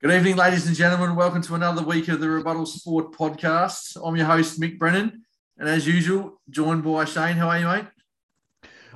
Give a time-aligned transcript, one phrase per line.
[0.00, 1.16] Good evening, ladies and gentlemen.
[1.16, 3.96] Welcome to another week of the Rebuttal Sport podcast.
[4.00, 5.24] I'm your host, Mick Brennan,
[5.58, 7.34] and as usual, joined by Shane.
[7.34, 7.86] How are you, mate?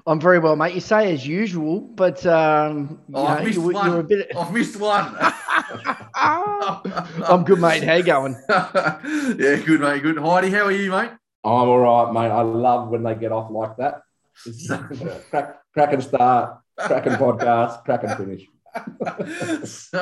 [0.06, 0.76] I'm very well, mate.
[0.76, 4.06] You say as usual, but um, oh, I've missed you, one.
[4.06, 4.30] Bit...
[4.36, 5.16] I've missed one.
[6.14, 7.82] I'm good, mate.
[7.82, 8.36] How you going?
[8.48, 10.04] yeah, good, mate.
[10.04, 10.18] Good.
[10.18, 11.10] Heidi, how are you, mate?
[11.42, 12.30] I'm all right, mate.
[12.30, 14.02] I love when they get off like that.
[15.30, 18.46] crack, crack and start, crack and podcast, crack and finish.
[19.64, 19.98] so,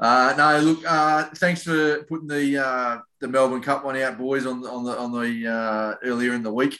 [0.00, 0.84] uh, no, look.
[0.86, 4.84] Uh, thanks for putting the uh, the Melbourne Cup one out, boys, on the on
[4.84, 6.78] the on the uh, earlier in the week,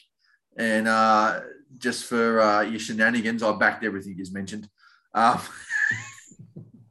[0.57, 1.41] and uh,
[1.79, 4.69] just for uh, your shenanigans, I backed everything you mentioned.
[5.15, 5.41] Um,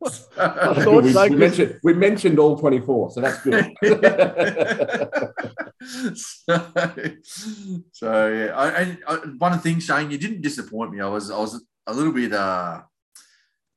[0.10, 3.72] so, we, we, mentioned, we mentioned all 24, so that's good.
[6.16, 6.72] so,
[7.92, 11.02] so, yeah, I, I, one thing, Shane, you didn't disappoint me.
[11.02, 12.82] I was I was a little bit uh,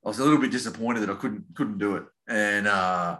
[0.03, 3.17] I was a little bit disappointed that I couldn't couldn't do it, and uh,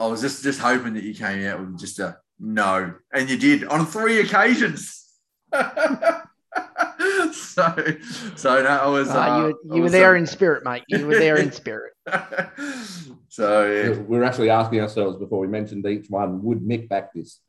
[0.00, 3.36] I was just just hoping that you came out with just a no, and you
[3.36, 5.04] did on three occasions.
[7.32, 7.74] so,
[8.36, 9.08] so no, I was.
[9.10, 10.84] Uh, uh, you were, you were was, there uh, in spirit, mate.
[10.88, 11.92] You were there in spirit.
[13.28, 13.98] so yeah.
[13.98, 17.40] we are actually asking ourselves before we mentioned each one: Would Mick back this?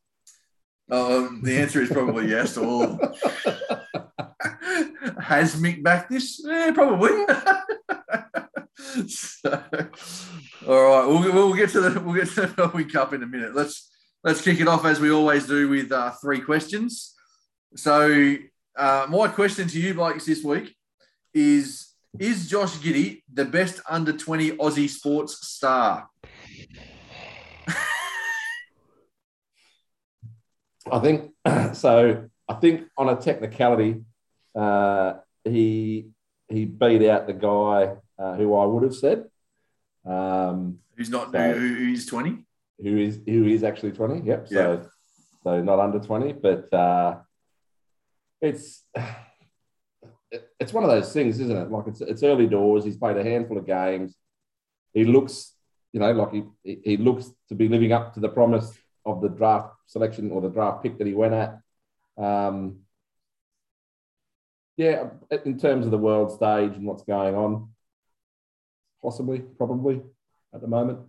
[0.90, 3.00] Um, the answer is probably yes to all.
[5.26, 6.40] Has Mick backed this?
[6.46, 7.10] Yeah, probably.
[9.08, 9.64] so,
[10.68, 13.26] all right, we'll, we'll get to the we'll get to the Melbourne Cup in a
[13.26, 13.56] minute.
[13.56, 13.90] Let's
[14.24, 17.16] let's kick it off as we always do with uh, three questions.
[17.76, 18.36] So,
[18.78, 20.76] uh, my question to you, Blakes, this week
[21.34, 21.88] is:
[22.20, 26.08] Is Josh Giddey the best under twenty Aussie sports star?
[30.92, 31.32] I think
[31.74, 32.30] so.
[32.48, 34.04] I think on a technicality,
[34.56, 36.10] uh, he
[36.50, 39.26] he beat out the guy uh, who I would have said.
[40.06, 42.40] Um, who's not so, who's twenty?
[42.82, 44.26] Who is who is actually twenty?
[44.26, 44.48] Yep.
[44.48, 44.88] So yeah.
[45.44, 47.18] so not under twenty, but uh,
[48.42, 48.84] it's
[50.60, 51.72] it's one of those things, isn't it?
[51.72, 52.86] Like it's it's early doors.
[52.86, 54.16] He's played a handful of games.
[54.94, 55.54] He looks,
[55.92, 56.32] you know, like
[56.64, 58.72] he he looks to be living up to the promise
[59.06, 61.60] of the draft selection or the draft pick that he went at.
[62.18, 62.85] Um,
[64.78, 65.10] yeah,
[65.46, 67.70] in terms of the world stage and what's going on,
[69.02, 70.02] possibly, probably
[70.54, 71.00] at the moment.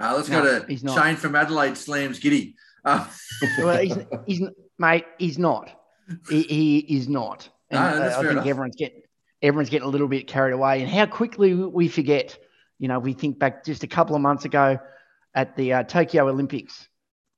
[0.00, 1.02] Uh, let's no, go to he's not.
[1.02, 2.54] Shane from Adelaide slams Giddey.
[2.84, 3.06] Uh.
[3.58, 4.42] well, he's, he's,
[4.78, 5.70] mate, he's not.
[6.28, 7.48] He, he is not.
[7.70, 8.46] And no, uh, I think enough.
[8.46, 9.02] everyone's getting
[9.40, 10.82] everyone's getting a little bit carried away.
[10.82, 12.38] And how quickly we forget.
[12.80, 14.78] You know, we think back just a couple of months ago
[15.32, 16.88] at the uh, Tokyo Olympics,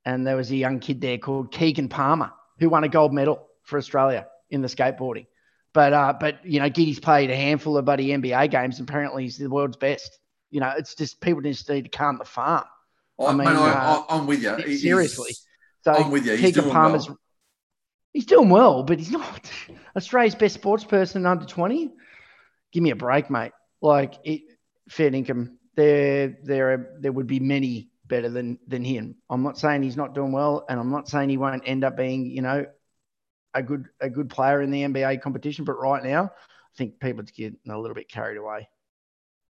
[0.05, 3.47] and there was a young kid there called Keegan Palmer who won a gold medal
[3.63, 5.27] for Australia in the skateboarding.
[5.73, 8.79] But uh, but you know, Giddey's played a handful of buddy NBA games.
[8.79, 10.19] And apparently, he's the world's best.
[10.51, 12.65] You know, it's just people just need to calm the farm.
[13.19, 14.77] Oh, I mean, man, I, am uh, with you.
[14.77, 15.33] Seriously,
[15.83, 16.33] so I'm with you.
[16.33, 17.19] He's Keegan doing Palmer's, well.
[18.13, 19.51] He's doing well, but he's not
[19.97, 21.93] Australia's best sports person under 20.
[22.73, 23.53] Give me a break, mate.
[23.81, 24.43] Like it,
[24.89, 25.59] fair income.
[25.75, 29.17] There, there, are, there would be many better than than him.
[29.29, 31.97] I'm not saying he's not doing well, and I'm not saying he won't end up
[31.97, 32.67] being, you know,
[33.57, 35.65] a good a good player in the NBA competition.
[35.65, 38.69] But right now, I think people are getting a little bit carried away.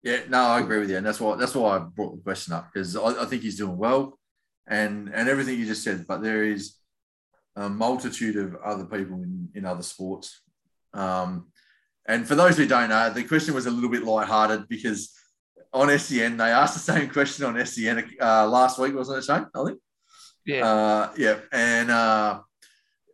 [0.04, 2.54] Yeah, no, I agree with you, and that's why that's why I brought the question
[2.54, 4.20] up because I, I think he's doing well,
[4.68, 6.06] and and everything you just said.
[6.08, 6.76] But there is
[7.56, 10.42] a multitude of other people in in other sports.
[10.94, 11.48] Um,
[12.08, 15.12] and for those who don't know, the question was a little bit lighthearted because
[15.74, 19.48] on SEN they asked the same question on SEN uh, last week, wasn't it, Shane?
[19.56, 19.80] I think.
[20.46, 20.68] Yeah.
[20.68, 22.42] Uh, yeah, and uh,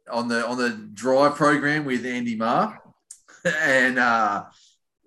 [0.09, 2.79] on the on the drive program with Andy Maher
[3.45, 4.45] and uh,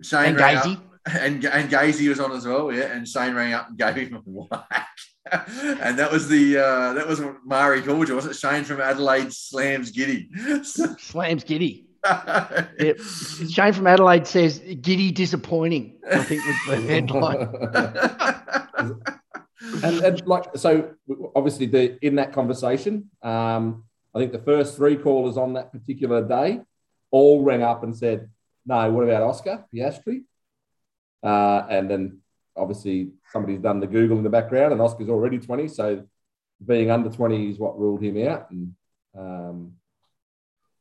[0.03, 0.81] Shane and Gazy.
[1.06, 2.93] and and Gazy was on as well, yeah.
[2.93, 4.88] And Shane rang up and gave him a whack,
[5.33, 8.38] and that was the uh, that was what Maher called you, wasn't it?
[8.38, 10.28] Shane from Adelaide slams Giddey.
[11.00, 11.84] slams Giddey.
[12.78, 12.98] yep.
[13.51, 15.98] Shane from Adelaide says Giddey disappointing.
[16.10, 17.48] I think was the headline.
[19.83, 20.95] and, and, like so,
[21.34, 23.84] obviously, the in that conversation, um,
[24.15, 26.61] I think the first three callers on that particular day
[27.11, 28.31] all rang up and said,
[28.66, 30.25] no, what about Oscar Piastri?
[31.22, 32.21] Uh, and then
[32.57, 35.69] obviously somebody's done the Google in the background and Oscar's already 20.
[35.69, 36.05] So
[36.65, 38.51] being under 20 is what ruled him out.
[38.51, 38.75] And
[39.19, 39.72] um,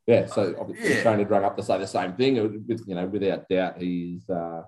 [0.06, 1.16] yeah, so obviously yeah.
[1.16, 2.36] Had rung up to say the same thing.
[2.68, 4.64] With, you know, without doubt, he's uh,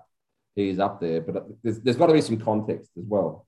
[0.54, 1.20] he's up there.
[1.20, 3.45] But there's, there's got to be some context as well.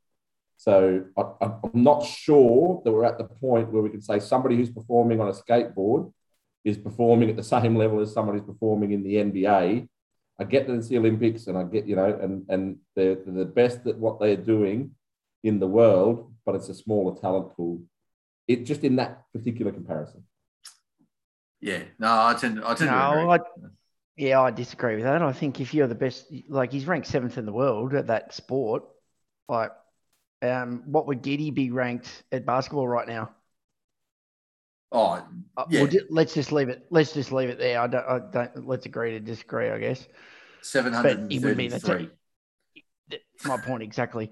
[0.58, 4.56] So I, am not sure that we're at the point where we can say somebody
[4.56, 6.12] who's performing on a skateboard
[6.64, 9.88] is performing at the same level as someone who's performing in the NBA
[10.38, 13.44] I get that it's the Olympics, and I get you know, and and they're, they're
[13.44, 14.92] the best at what they're doing
[15.42, 17.82] in the world, but it's a smaller talent pool.
[18.46, 20.24] It just in that particular comparison.
[21.60, 23.32] Yeah, no, I tend, I tend no, to agree.
[23.32, 23.38] I,
[24.16, 25.22] yeah, I disagree with that.
[25.22, 28.32] I think if you're the best, like he's ranked seventh in the world at that
[28.32, 28.84] sport,
[29.48, 29.72] like,
[30.42, 33.30] um, what would Giddey be ranked at basketball right now?
[34.90, 35.22] Oh,
[35.56, 35.82] uh, yeah.
[35.82, 36.86] We'll let's just leave it.
[36.90, 37.80] Let's just leave it there.
[37.80, 38.06] I don't.
[38.06, 38.66] I don't.
[38.66, 39.70] Let's agree to disagree.
[39.70, 40.06] I guess.
[40.62, 42.10] Seven hundred thirty-three.
[43.44, 44.30] My point exactly.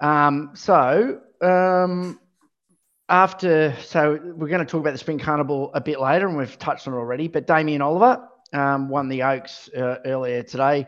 [0.00, 2.20] Um, so um,
[3.08, 6.58] after, so we're going to talk about the Spring Carnival a bit later, and we've
[6.58, 7.28] touched on it already.
[7.28, 10.86] But Damien Oliver um, won the Oaks uh, earlier today.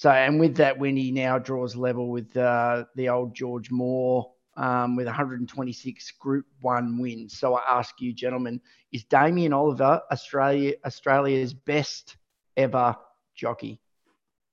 [0.00, 4.32] So, and with that win, he now draws level with uh, the old George Moore
[4.56, 7.38] um, with 126 Group One wins.
[7.38, 8.62] So, I ask you, gentlemen,
[8.92, 12.16] is Damien Oliver Australia Australia's best
[12.56, 12.96] ever
[13.34, 13.78] jockey?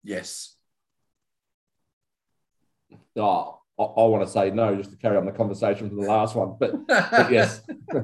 [0.04, 0.58] Yes.
[3.16, 6.10] Oh, I, I, want to say no, just to carry on the conversation from the
[6.10, 6.58] last one.
[6.60, 7.62] But, but yes,
[7.94, 8.02] no,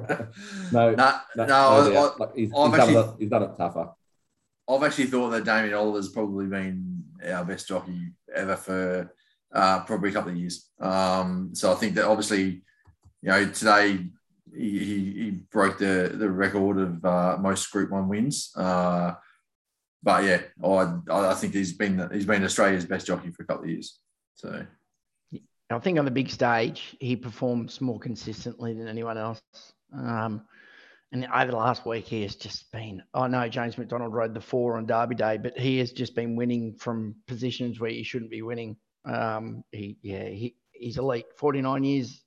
[0.72, 3.90] no, no, no I, I, like he's, he's, actually, done it, he's done it tougher.
[4.70, 6.93] I've actually thought that Damien Oliver's probably been
[7.32, 9.14] our best jockey ever for
[9.54, 10.70] uh, probably a couple of years.
[10.80, 12.64] Um, so I think that obviously,
[13.22, 14.08] you know, today
[14.56, 18.52] he, he, broke the, the record of uh, most Group One wins.
[18.56, 19.14] Uh,
[20.02, 23.64] but yeah, I, I think he's been he's been Australia's best jockey for a couple
[23.64, 24.00] of years.
[24.36, 24.66] So
[25.70, 29.42] I think on the big stage, he performs more consistently than anyone else.
[29.96, 30.42] Um,
[31.14, 33.04] and over the last week, he has just been.
[33.14, 36.16] I oh know James McDonald rode the four on Derby Day, but he has just
[36.16, 38.76] been winning from positions where he shouldn't be winning.
[39.06, 41.28] Um, he, yeah, he, he's elite.
[41.38, 42.24] Forty nine years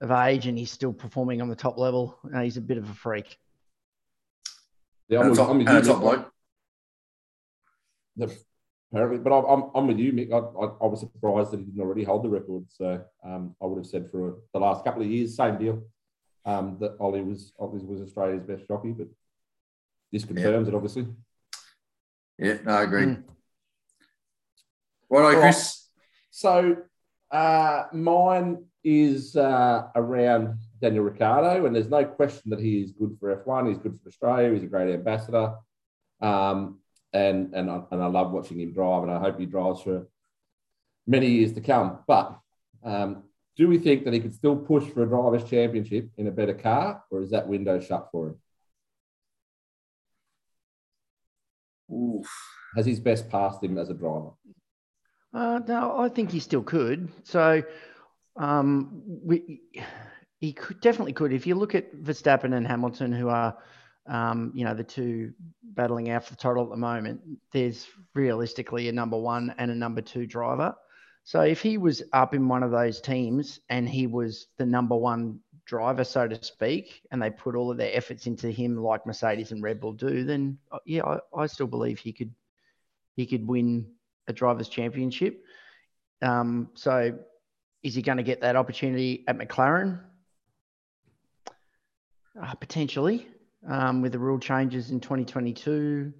[0.00, 2.18] of age, and he's still performing on the top level.
[2.34, 3.38] Uh, he's a bit of a freak.
[5.08, 6.32] Yeah, I'm, top, I'm, I'm, top bloke.
[8.16, 8.36] The,
[8.92, 9.18] apparently.
[9.18, 10.32] But I'm, I'm with you, Mick.
[10.32, 12.64] I, I, I, was surprised that he didn't already hold the record.
[12.70, 15.84] So um, I would have said for the last couple of years, same deal.
[16.44, 19.08] Um, that Ollie was Ollie was Australia's best jockey, but
[20.10, 20.72] this confirms yeah.
[20.72, 21.06] it, obviously.
[22.38, 23.04] Yeah, no, I agree.
[23.04, 23.22] Mm.
[25.10, 25.88] Right, Chris.
[26.30, 26.76] So
[27.30, 33.16] uh, mine is uh, around Daniel Ricciardo, and there's no question that he is good
[33.20, 33.68] for F1.
[33.68, 34.52] He's good for Australia.
[34.52, 35.54] He's a great ambassador.
[36.20, 36.80] Um,
[37.12, 40.06] and and I, and I love watching him drive, and I hope he drives for
[41.06, 41.98] many years to come.
[42.06, 42.38] But
[42.84, 43.24] um,
[43.60, 46.54] do we think that he could still push for a drivers' championship in a better
[46.54, 48.36] car, or is that window shut for him?
[51.94, 52.26] Oof.
[52.74, 54.30] Has his best passed him as a driver?
[55.34, 57.10] Uh, no, I think he still could.
[57.24, 57.62] So,
[58.38, 59.60] um, we,
[60.38, 61.30] he could definitely could.
[61.30, 63.58] If you look at Verstappen and Hamilton, who are
[64.06, 67.20] um, you know, the two battling out for the title at the moment,
[67.52, 70.74] there's realistically a number one and a number two driver.
[71.24, 74.96] So if he was up in one of those teams and he was the number
[74.96, 79.06] one driver, so to speak, and they put all of their efforts into him like
[79.06, 82.34] Mercedes and Red Bull do, then uh, yeah, I, I still believe he could
[83.16, 83.86] he could win
[84.28, 85.44] a drivers' championship.
[86.22, 87.18] Um, so
[87.82, 90.00] is he going to get that opportunity at McLaren?
[92.40, 93.26] Uh, potentially
[93.68, 96.12] um, with the rule changes in 2022.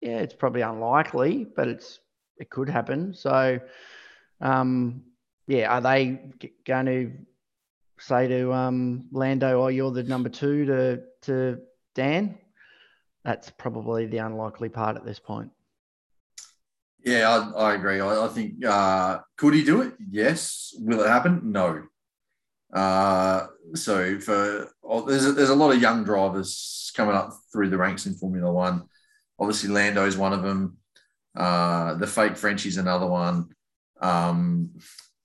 [0.00, 2.00] Yeah, it's probably unlikely, but it's
[2.40, 3.14] it could happen.
[3.14, 3.60] So,
[4.40, 5.02] um,
[5.46, 6.20] yeah, are they
[6.66, 7.12] going to
[7.98, 11.60] say to um, Lando, "Oh, you're the number two to to
[11.94, 12.38] Dan"?
[13.24, 15.50] That's probably the unlikely part at this point.
[17.04, 18.00] Yeah, I, I agree.
[18.00, 19.94] I, I think uh, could he do it?
[20.10, 20.74] Yes.
[20.78, 21.52] Will it happen?
[21.52, 21.82] No.
[22.72, 27.68] Uh, so for oh, there's a, there's a lot of young drivers coming up through
[27.68, 28.84] the ranks in Formula One.
[29.38, 30.76] Obviously, Lando is one of them.
[31.36, 33.48] Uh, the fake Frenchie's another one.
[34.00, 34.70] Um,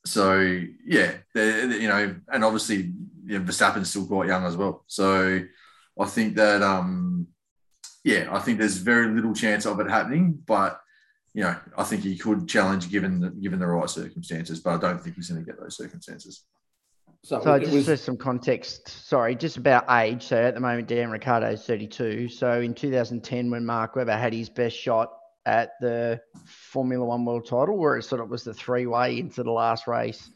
[0.06, 0.40] so
[0.86, 2.94] yeah, you know, and obviously
[3.26, 4.84] you know, Verstappen's still quite young as well.
[4.88, 5.42] So
[6.00, 7.28] I think that um,
[8.04, 10.80] yeah, I think there's very little chance of it happening, but
[11.34, 14.78] you know, I think he could challenge given the, given the right circumstances, but I
[14.78, 16.46] don't think he's going to get those circumstances.
[17.24, 17.86] So, so just was...
[17.86, 20.24] for some context, sorry, just about age.
[20.24, 22.30] So at the moment, Dan Ricciardo is 32.
[22.30, 25.12] So in 2010, when Mark Webber had his best shot
[25.46, 29.44] at the Formula One world title, where it sort of was the three way into
[29.44, 30.30] the last race,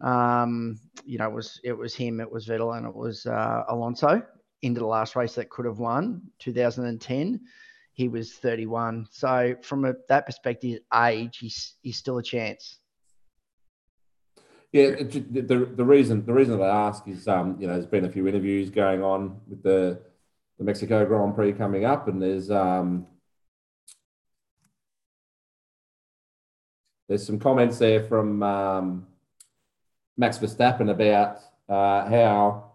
[0.00, 3.64] um, you know, it was it was him, it was Vettel, and it was uh,
[3.68, 4.22] Alonso
[4.62, 7.40] into the last race that could have won 2010.
[7.92, 9.06] He was 31.
[9.10, 12.78] So from a, that perspective, age, he's, he's still a chance.
[14.72, 18.04] Yeah, the, the reason the reason that I ask is, um, you know, there's been
[18.04, 20.02] a few interviews going on with the
[20.58, 23.06] the Mexico Grand Prix coming up, and there's um,
[27.08, 29.06] there's some comments there from um,
[30.16, 32.72] Max Verstappen about uh, how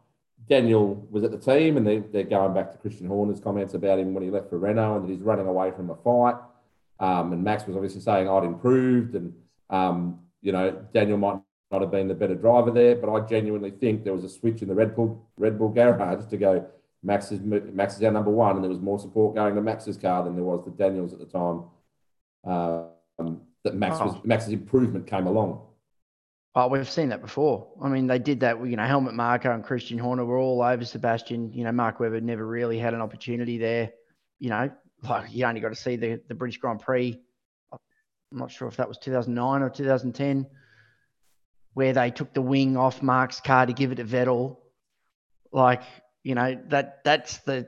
[0.50, 4.00] Daniel was at the team, and they, they're going back to Christian Horner's comments about
[4.00, 6.36] him when he left for Renault and that he's running away from a fight.
[7.00, 9.34] Um, and Max was obviously saying I'd improved, and
[9.70, 11.40] um, you know Daniel might
[11.72, 14.62] not have been the better driver there, but I genuinely think there was a switch
[14.62, 16.68] in the Red Bull Red Bull garage to go
[17.04, 19.98] Max is Max is our number one, and there was more support going to Max's
[19.98, 21.64] car than there was to Daniel's at the time.
[22.44, 24.06] Um, that Max oh.
[24.06, 25.62] was Max's improvement came along.
[26.54, 27.68] Oh, we've seen that before.
[27.82, 28.66] I mean, they did that.
[28.66, 31.54] You know, Helmut Marko and Christian Horner were all over Sebastian.
[31.54, 33.92] You know, Mark Webber never really had an opportunity there.
[34.40, 34.70] You know,
[35.04, 37.20] like you only got to see the the British Grand Prix.
[37.72, 40.48] I'm not sure if that was 2009 or 2010,
[41.74, 44.58] where they took the wing off Mark's car to give it to Vettel.
[45.52, 45.84] Like,
[46.24, 47.68] you know, that that's the,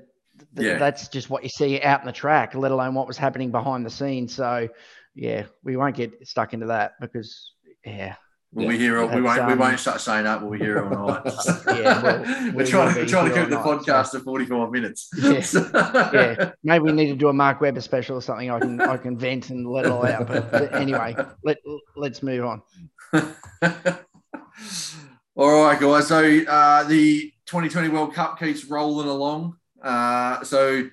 [0.53, 0.77] the yeah.
[0.77, 3.85] that's just what you see out in the track, let alone what was happening behind
[3.85, 4.33] the scenes.
[4.33, 4.69] So,
[5.15, 7.53] yeah, we won't get stuck into that because,
[7.85, 8.15] yeah,
[8.53, 9.07] Will yeah, we hear?
[9.07, 9.39] We won't.
[9.39, 10.39] Um, we won't start saying that.
[10.39, 11.23] We'll we hear it all night?
[11.67, 14.19] yeah, we're trying to we're trying to keep the podcast so.
[14.19, 15.09] to forty four minutes.
[15.23, 16.09] Yeah.
[16.13, 18.51] yeah, maybe we need to do a Mark Webber special or something.
[18.51, 20.27] I can I can vent and let it all out.
[20.27, 21.57] But, but anyway, let
[21.95, 22.61] let's move on.
[25.35, 26.07] all right, guys.
[26.07, 29.57] So uh, the 2020 World Cup keeps rolling along.
[29.81, 30.87] Uh, so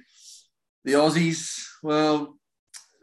[0.84, 2.38] the Aussies, well,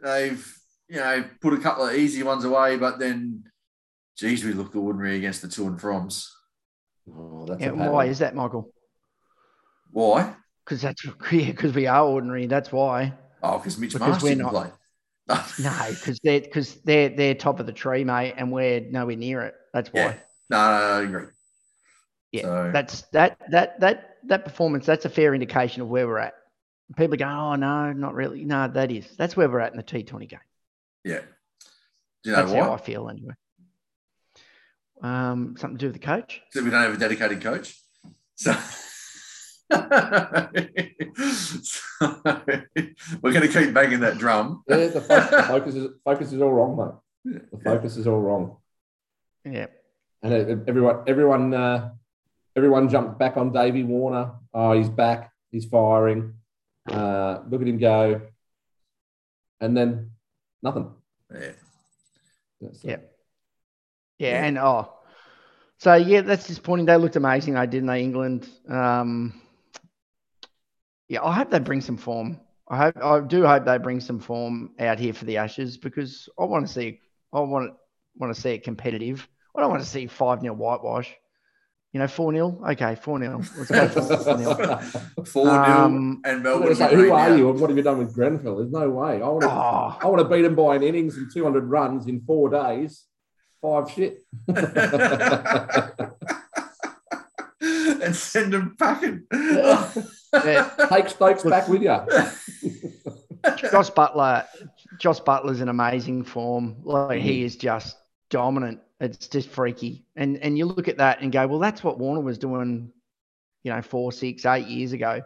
[0.02, 0.57] they've
[0.88, 3.44] you know put a couple of easy ones away, but then
[4.16, 6.28] geez, we looked ordinary against the two and froms.
[7.10, 8.72] Oh, yeah, why is that, Michael?
[9.90, 10.34] Why?
[10.64, 12.46] Because that's yeah, because we are ordinary.
[12.46, 13.14] That's why.
[13.42, 14.70] Oh, because Mitch because we're not, play.
[15.60, 19.42] no, because they're because they're they're top of the tree, mate, and we're nowhere near
[19.42, 19.54] it.
[19.72, 20.00] That's why.
[20.00, 20.14] Yeah.
[20.50, 21.32] No, no, no, I agree.
[22.32, 22.70] Yeah, so.
[22.72, 24.86] that's that that that that performance.
[24.86, 26.34] That's a fair indication of where we're at.
[26.96, 28.44] People go, oh no, not really.
[28.44, 30.40] No, that is that's where we're at in the T Twenty game.
[31.04, 31.20] Yeah.
[32.22, 32.64] Do you know that's what?
[32.64, 33.34] how I feel anyway.
[35.02, 36.40] Um, something to do with the coach?
[36.50, 37.76] So we don't have a dedicated coach.
[38.34, 38.52] So,
[39.70, 39.78] so
[43.22, 44.62] we're going to keep banging that drum.
[44.68, 47.42] Yeah, the focus, the focus is focus is all wrong, mate.
[47.52, 48.56] The focus is all wrong.
[49.44, 49.66] Yeah.
[50.22, 51.90] And everyone, everyone, uh,
[52.56, 54.32] everyone jumped back on Davey Warner.
[54.52, 55.30] Oh, he's back.
[55.50, 56.34] He's firing.
[56.90, 58.22] Uh, look at him go.
[59.60, 60.10] And then
[60.62, 60.90] nothing.
[61.32, 61.52] Yeah.
[62.60, 62.70] yeah.
[62.82, 62.96] Yeah,
[64.18, 64.44] yeah.
[64.44, 64.92] and oh,
[65.78, 66.86] so yeah, that's disappointing.
[66.86, 68.48] They looked amazing, though, didn't they, England?
[68.68, 69.40] Um,
[71.08, 72.40] yeah, I hope they bring some form.
[72.68, 76.28] I hope I do hope they bring some form out here for the Ashes because
[76.38, 77.00] I want to see
[77.32, 77.74] I want
[78.16, 79.26] want to see it competitive.
[79.56, 81.14] I don't want to see five 0 whitewash.
[81.98, 82.60] You know, 4 0.
[82.70, 83.42] Okay, 4 0.
[83.56, 84.78] Let's go 4 0.
[85.24, 86.76] 4 0 um, and Melbourne.
[86.76, 88.58] Say, who are you and what have you done with Grenfell?
[88.58, 89.14] There's no way.
[89.20, 89.98] I want to, oh.
[90.00, 93.06] I want to beat them by an innings and 200 runs in four days
[93.60, 94.20] five shit.
[97.60, 99.24] and send them packing.
[99.32, 99.92] Yeah.
[100.32, 100.70] yeah.
[100.88, 101.98] Take Stokes back with you.
[103.56, 104.46] Josh Buttler.
[105.00, 106.76] Josh Buttler's in amazing form.
[106.84, 107.96] Like he is just
[108.30, 108.80] dominant.
[109.00, 110.04] It's just freaky.
[110.16, 112.92] And and you look at that and go, well, that's what Warner was doing,
[113.62, 115.22] you know, four, six, eight years ago.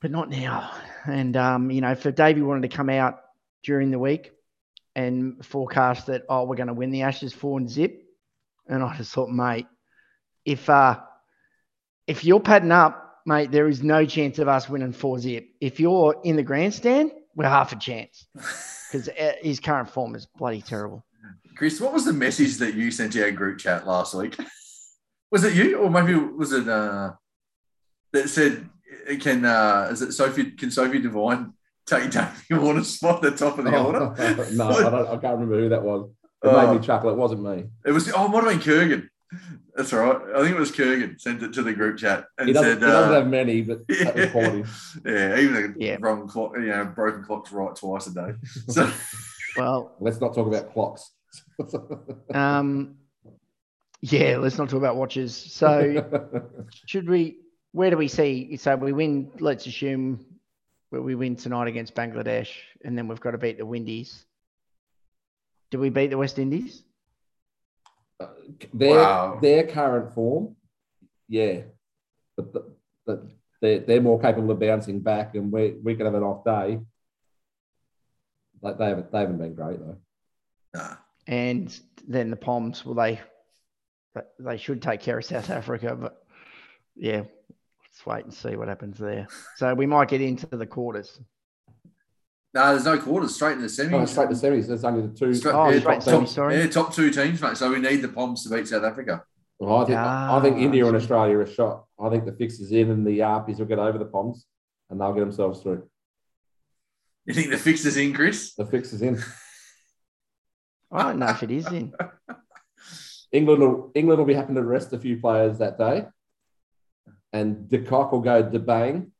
[0.00, 0.72] But not now.
[1.06, 3.20] And um, you know, for Davey wanted to come out
[3.62, 4.32] during the week,
[4.94, 8.02] and forecast that oh we're going to win the Ashes four and zip,
[8.66, 9.66] and I just thought, mate,
[10.44, 10.98] if uh
[12.06, 15.48] if you're padding up, mate, there is no chance of us winning four zip.
[15.60, 20.26] If you're in the grandstand, we're half a chance because uh, his current form is
[20.26, 21.04] bloody terrible.
[21.56, 24.36] Chris, what was the message that you sent to our group chat last week?
[25.30, 27.12] Was it you, or maybe was it uh,
[28.12, 28.68] that said,
[29.20, 30.52] "Can uh, is it Sophie?
[30.52, 31.54] Can Sophie Devine
[31.86, 34.48] take Davey Warner's spot at the top of the oh, order?
[34.52, 36.10] no, I, don't, I can't remember who that was.
[36.44, 37.10] It uh, made me chuckle.
[37.10, 37.64] It wasn't me.
[37.86, 38.12] It was.
[38.12, 39.08] Oh, it might have been Kurgan.
[39.74, 40.36] That's all right.
[40.36, 42.80] I think it was Kurgan sent it to the group chat and he said, "He
[42.80, 44.64] doesn't uh, have many, but that was quality."
[45.04, 45.96] Yeah, even a yeah.
[46.00, 48.34] wrong clock, you know, broken clocks right twice a day.
[48.68, 48.90] So,
[49.56, 51.10] well, let's not talk about clocks.
[52.34, 52.96] um,
[54.00, 55.34] yeah, let's not talk about watches.
[55.34, 56.04] So,
[56.86, 57.38] should we?
[57.72, 58.56] Where do we see?
[58.56, 59.30] So we win.
[59.38, 60.24] Let's assume
[60.90, 62.50] where we win tonight against Bangladesh,
[62.84, 64.24] and then we've got to beat the Windies.
[65.70, 66.82] Do we beat the West Indies?
[68.20, 68.26] Uh,
[68.74, 69.38] their wow.
[69.40, 70.54] their current form,
[71.28, 71.62] yeah,
[72.36, 72.64] but, the,
[73.06, 73.24] but
[73.62, 76.80] they're, they're more capable of bouncing back, and we we could have an off day.
[78.60, 79.96] Like they haven't they haven't been great though.
[80.74, 80.96] Nah.
[81.26, 83.20] And then the Poms, well, they
[84.38, 86.22] they should take care of South Africa, but
[86.96, 89.28] yeah, let's wait and see what happens there.
[89.56, 91.20] So we might get into the quarters.
[92.54, 93.34] No, there's no quarters.
[93.34, 93.92] Straight to the semis.
[93.94, 94.66] Oh, straight to the semis.
[94.66, 95.32] There's only the two.
[95.32, 96.58] Straight, oh, yeah, straight top, semis, sorry.
[96.58, 97.56] Yeah, top two teams, mate.
[97.56, 99.24] So we need the Poms to beat South Africa.
[99.58, 101.84] Well, I think ah, I think India and Australia are shot.
[101.98, 104.44] I think the fix is in, and the Yarpies will get over the Poms,
[104.90, 105.88] and they'll get themselves through.
[107.24, 108.54] You think the fix is in, Chris?
[108.54, 109.22] The fix is in.
[110.92, 111.94] I don't know if it is in.
[113.32, 116.04] England will England will be happy to rest a few players that day,
[117.32, 119.10] and De Kock will go de bang,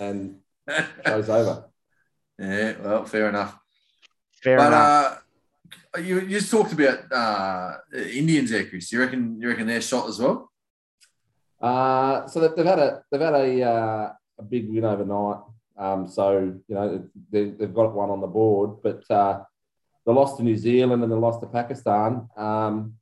[0.00, 0.38] and
[1.06, 1.66] show's over.
[2.38, 3.58] Yeah, well, fair enough.
[4.42, 5.22] Fair but, enough.
[5.94, 8.90] Uh, you, you just talked about uh, Indians there, Chris.
[8.90, 10.50] You reckon you reckon they're shot as well?
[11.60, 15.38] Uh, so they've had a they've had a uh, a big win overnight.
[15.76, 19.42] Um, so you know they, have got one on the board, but uh,
[20.06, 22.28] the loss to New Zealand and the loss to Pakistan.
[22.36, 22.94] Um,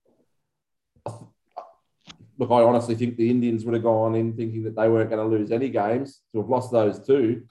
[2.39, 5.23] look, I honestly think the Indians would have gone in thinking that they weren't going
[5.23, 6.21] to lose any games.
[6.33, 7.45] To have lost those two,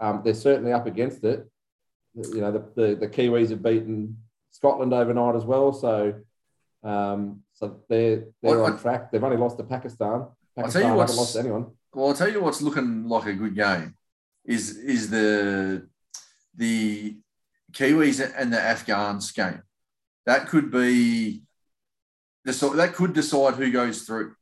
[0.00, 1.48] um, they're certainly up against it.
[2.14, 4.16] You know, the, the, the, Kiwis have beaten
[4.50, 6.14] Scotland overnight as well, so
[6.82, 9.10] um, so they're they're on track.
[9.10, 10.26] They've only lost to Pakistan.
[10.56, 11.66] Pakistan I'll tell you what's, lost anyone.
[11.92, 13.94] Well, I'll tell you what's looking like a good game
[14.44, 15.86] is is the
[16.56, 17.18] the
[17.72, 19.62] Kiwis and the Afghans game.
[20.26, 21.42] That could be
[22.44, 24.34] the sort that could decide who goes through.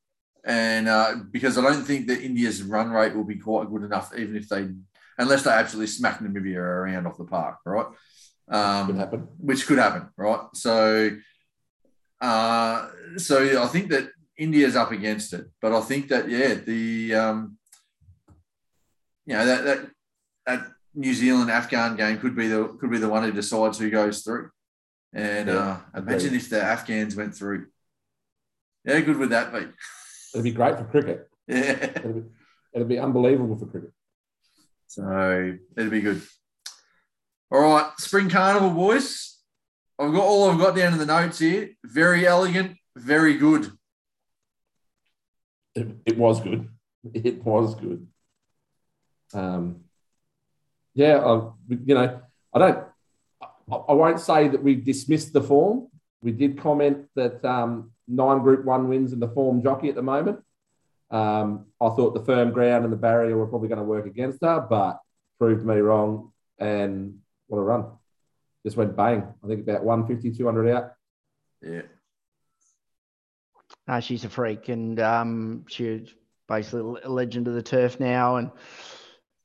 [0.45, 4.17] And uh, because I don't think that India's run rate will be quite good enough,
[4.17, 4.69] even if they,
[5.19, 7.87] unless they absolutely smack Namibia around off the park, right?
[8.49, 9.29] Um, could happen.
[9.39, 10.41] Which could happen, right?
[10.55, 11.11] So,
[12.21, 17.15] uh, so I think that India's up against it, but I think that yeah, the
[17.15, 17.59] um,
[19.25, 19.91] you know that that
[20.47, 20.67] that
[20.97, 24.23] New Zealand Afghan game could be the could be the one who decides who goes
[24.23, 24.51] through.
[25.13, 27.67] And yeah, uh, imagine if the Afghans went through.
[28.87, 29.67] How good would that be?
[30.35, 31.29] It'd be great for cricket.
[31.49, 32.23] Yeah, it'd be,
[32.75, 33.93] it'd be unbelievable for cricket.
[34.89, 36.21] So it'd be good.
[37.53, 39.39] All right, Spring Carnival, boys.
[39.97, 41.71] I've got all I've got down in the notes here.
[41.85, 43.71] Verry Elleegant, very good.
[45.77, 46.69] It, it was good.
[47.15, 48.09] It was good.
[49.33, 49.86] Um,
[50.97, 52.21] yeah, I, you know,
[52.55, 52.85] I don't,
[53.71, 55.89] I, I won't say that we dismissed the form.
[56.23, 60.03] We did comment that um, nine Group One wins in the form jockey at the
[60.03, 60.43] moment.
[61.11, 64.41] Um, I thought the firm ground and the barrier were probably going to work against
[64.41, 64.99] her, but
[65.39, 66.33] proved me wrong.
[66.59, 67.85] And what a run.
[68.65, 69.23] Just went bang.
[69.45, 70.93] I think about 150, 200 out.
[71.61, 71.83] Yeah.
[73.87, 76.09] Uh, she's a freak and um, she's
[76.49, 78.37] basically a legend of the turf now.
[78.37, 78.51] And,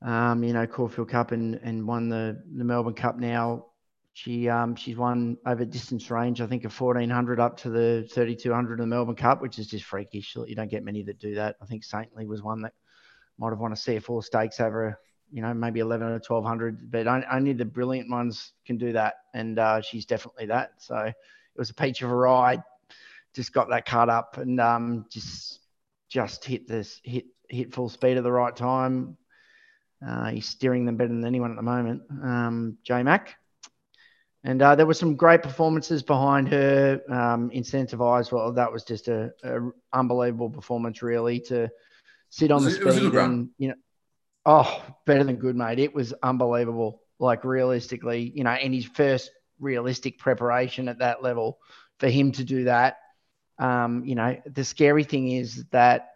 [0.04, 3.66] um, you know, Caulfield Cup and, and won the, the Melbourne Cup now.
[4.14, 8.74] She um, she's won over distance range, I think, a 1400 up to the 3200
[8.74, 10.36] in the Melbourne Cup, which is just freakish.
[10.36, 11.56] You don't get many that do that.
[11.62, 12.74] I think Saintly was one that
[13.38, 14.96] might have won a CF Orr stakes over a,
[15.30, 19.14] you know, maybe 11 or 1200, but only the brilliant ones can do that.
[19.32, 20.72] And uh, she's definitely that.
[20.76, 21.14] So it
[21.56, 22.62] was a peach of a ride.
[23.34, 25.60] Just got that cut up and um, just
[26.10, 29.16] just hit this hit hit full speed at the right time.
[30.06, 32.02] Uh, he's steering them better than anyone at the moment.
[32.22, 33.36] Um, J Mac.
[34.44, 37.00] And uh, there were some great performances behind her.
[37.08, 41.70] Um, Incentivise, well, that was just a, a, unbelievable performance, really, to
[42.28, 43.74] sit on the it, speed and you know
[44.44, 45.78] Oh, better than good, mate.
[45.78, 47.00] It was unbelievable.
[47.18, 51.58] Like realistically, you know, in his first realistic preparation at that level,
[52.00, 52.96] for him to do that,
[53.58, 56.10] um, you know, the scary thing is that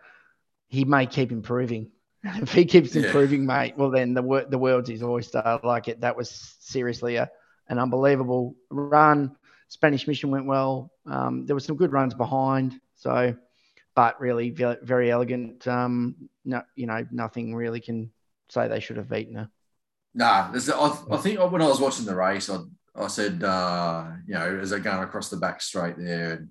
[0.67, 1.93] he may keep improving.
[2.25, 3.59] if he keeps improving, yeah.
[3.59, 5.61] mate, well then the the world's his oyster.
[5.63, 7.31] Like it, that was seriously a
[7.69, 9.37] an unbelievable run.
[9.69, 10.93] Spanish mission went well.
[11.07, 12.81] Um, there were some good runs behind.
[12.97, 13.35] So,
[13.95, 15.67] but really very, Verry Elleegant.
[15.67, 18.13] Um, no, you know, nothing really can
[18.49, 19.51] say they should have beaten her.
[20.15, 22.59] Nah, I, I think when I was watching the race, I,
[22.95, 26.49] I said, uh, you know, as they're going across the back straight there, and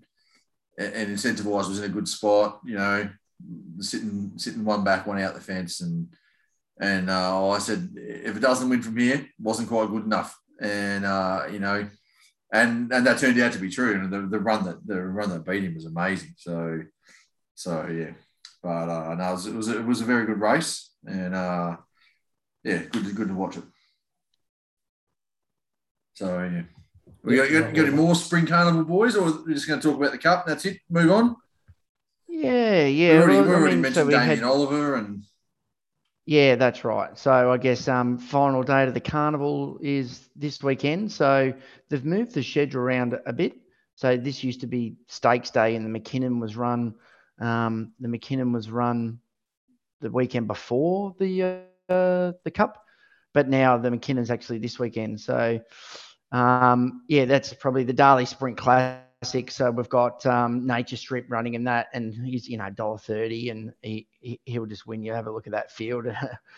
[0.78, 3.10] and Incentivise was in a good spot, you know,
[3.80, 6.08] sitting sitting one back, one out the fence, and
[6.80, 11.06] and uh, I said if it doesn't win from here, wasn't quite good enough, and
[11.06, 11.88] uh, you know,
[12.52, 15.30] and and that turned out to be true, and the, the run that the run
[15.30, 16.34] that beat him was amazing.
[16.38, 16.82] So
[17.54, 18.12] so yeah,
[18.62, 21.78] but uh, no, it was, it was it was a very good race, and uh,
[22.64, 23.64] yeah, good to, good to watch it.
[26.14, 26.64] So yeah,
[27.24, 29.98] we got, got, got any more spring carnival boys, or we're just going to talk
[29.98, 30.46] about the cup?
[30.46, 30.80] That's it.
[30.90, 31.36] Move on.
[32.38, 33.14] Yeah, yeah.
[33.14, 34.44] We already, we already I mean, mentioned so Damien had...
[34.44, 35.24] Oliver and.
[36.26, 37.18] Yeah, that's right.
[37.18, 41.12] So I guess um, final date of the carnival is this weekend.
[41.12, 41.54] So
[41.90, 43.54] they've moved the schedule around a bit.
[43.96, 46.96] So this used to be Stakes Day, and the Mackinnon was run.
[47.40, 49.20] Um, the Mackinnon was run
[50.02, 52.84] the weekend before the uh, uh, the cup.
[53.34, 55.22] but now the Mackinnon's actually this weekend.
[55.22, 55.60] So
[56.32, 59.05] um, yeah, that's probably the Darley Sprint Classic.
[59.26, 63.50] So we've got um, Nature Strip running in that, and he's you know dollar thirty,
[63.50, 65.14] and he, he will just win you.
[65.14, 66.06] Have a look at that field.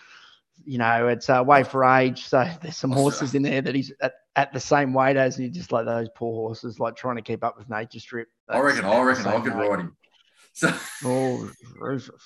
[0.66, 2.26] you know, it's uh, way for age.
[2.26, 5.46] So there's some horses in there that he's at, at the same weight as, and
[5.46, 8.28] you just like those poor horses, like trying to keep up with Nature Strip.
[8.50, 8.86] I reckon.
[8.86, 9.98] I reckon I could ride him.
[10.54, 10.74] So.
[11.06, 11.52] Oh,
[11.88, 12.22] Jesus.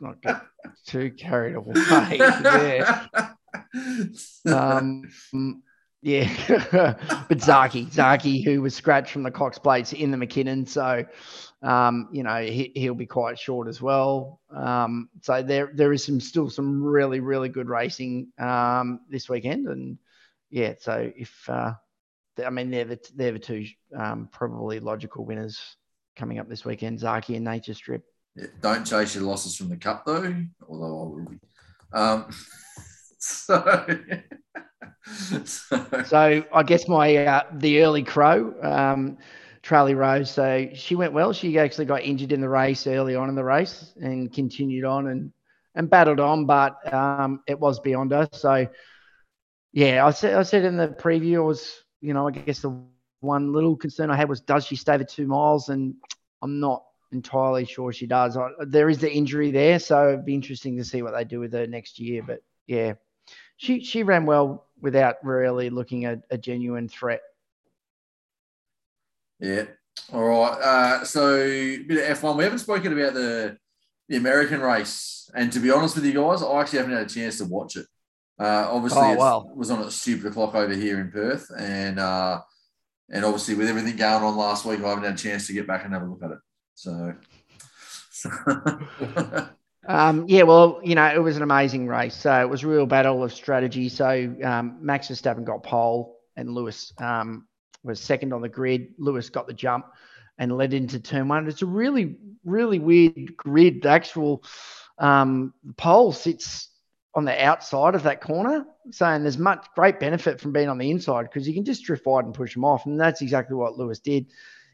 [0.00, 0.42] not get
[0.84, 1.72] too carried away
[2.42, 3.08] there.
[4.46, 5.10] Um,
[6.00, 6.28] yeah,
[7.28, 11.04] but Zaaki, Zaaki, who was scratched from the Cox plates in the Mackinnon, so
[11.60, 14.40] um, you know he, will be quite short as well.
[14.54, 19.66] Um, so there there is some still some really really good racing um, this weekend,
[19.66, 19.98] and
[20.50, 21.72] yeah, so if uh,
[22.44, 25.60] I mean they're the they're the two um, probably logical winners
[26.14, 28.04] coming up this weekend, Zaaki and Nature Strip.
[28.36, 30.32] Yeah, don't chase your losses from the cup though,
[30.68, 31.40] although I will be.
[36.06, 36.44] So.
[36.52, 39.18] I guess my uh, the early crow, um,
[39.62, 40.30] Charlie Rose.
[40.30, 41.32] So she went well.
[41.32, 45.08] She actually got injured in the race early on in the race and continued on
[45.08, 45.32] and
[45.74, 48.28] and battled on, but um, it was beyond her.
[48.32, 48.66] So
[49.72, 52.76] yeah, I said I said in the preview, I was you know I guess the
[53.20, 55.94] one little concern I had was does she stay the two miles, and
[56.42, 58.36] I'm not entirely sure she does.
[58.36, 61.40] I, there is the injury there, so it'd be interesting to see what they do
[61.40, 62.22] with her next year.
[62.26, 62.94] But yeah,
[63.58, 67.20] she she ran well without really looking at a genuine threat.
[69.40, 69.64] Yeah.
[70.12, 70.52] All right.
[70.62, 72.36] Uh, so bit of F1.
[72.36, 73.58] We haven't spoken about the
[74.08, 77.10] the American race, and to be honest with you guys, I actually haven't had a
[77.10, 77.86] chance to watch it.
[78.38, 79.48] Uh, obviously, oh, well.
[79.50, 82.40] it was on at stupid o'clock over here in Perth, and uh,
[83.10, 85.66] and obviously with everything going on last week, I haven't had a chance to get
[85.66, 86.38] back and have a look at it.
[86.74, 87.14] So.
[89.88, 92.14] Um, yeah, well, you know, it was an amazing race.
[92.14, 93.88] So it was real battle of strategy.
[93.88, 97.48] So um, Max Verstappen got pole, and Lewis um,
[97.82, 98.88] was second on the grid.
[98.98, 99.86] Lewis got the jump
[100.36, 101.48] and led into turn one.
[101.48, 103.82] It's a really, really weird grid.
[103.82, 104.44] The actual
[104.98, 106.68] um, pole sits
[107.14, 110.90] on the outside of that corner, saying there's much great benefit from being on the
[110.90, 112.84] inside because you can just drift wide and push them off.
[112.84, 114.26] And that's exactly what Lewis did.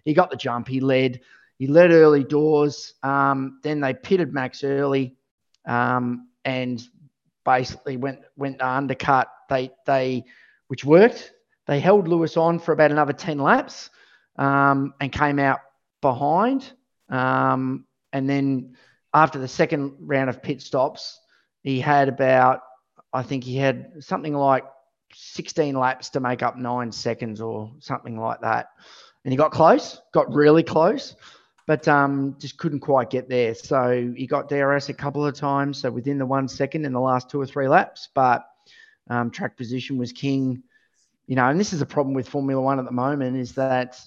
[0.04, 1.20] He got the jump, he led.
[1.64, 2.92] He led early doors.
[3.02, 5.16] Um, then they pitted Max early,
[5.64, 6.86] um, and
[7.42, 9.28] basically went went undercut.
[9.48, 10.24] They they
[10.68, 11.32] which worked.
[11.66, 13.88] They held Lewis on for about another ten laps,
[14.36, 15.60] um, and came out
[16.02, 16.70] behind.
[17.08, 18.76] Um, and then
[19.14, 21.18] after the second round of pit stops,
[21.62, 22.60] he had about
[23.10, 24.64] I think he had something like
[25.14, 28.68] 16 laps to make up nine seconds or something like that.
[29.24, 31.16] And he got close, got really close
[31.66, 33.54] but um, just couldn't quite get there.
[33.54, 37.00] So he got DRS a couple of times, so within the one second in the
[37.00, 38.08] last two or three laps.
[38.14, 38.46] But
[39.08, 40.62] um, track position was king,
[41.26, 41.48] you know.
[41.48, 43.98] And this is a problem with Formula One at the moment is that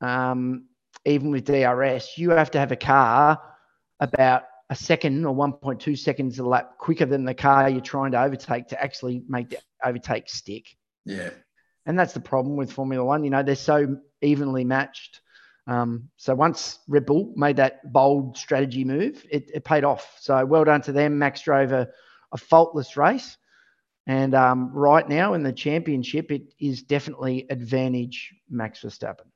[0.00, 0.66] um,
[1.04, 3.40] even with DRS, you have to have a car
[4.00, 8.22] about a second or 1.2 seconds a lap quicker than the car you're trying to
[8.22, 10.66] overtake to actually make the overtake stick.
[11.04, 11.30] Yeah.
[11.86, 13.22] And that's the problem with Formula One.
[13.24, 15.20] You know, they're so evenly matched
[15.66, 20.16] um, so once Red Bull made that bold strategy move, it, it, paid off.
[20.18, 21.18] So well done to them.
[21.18, 21.88] Max drove a,
[22.32, 23.36] a faultless race.
[24.06, 29.26] And um, right now in the championship, it is definitely advantage Max Verstappen.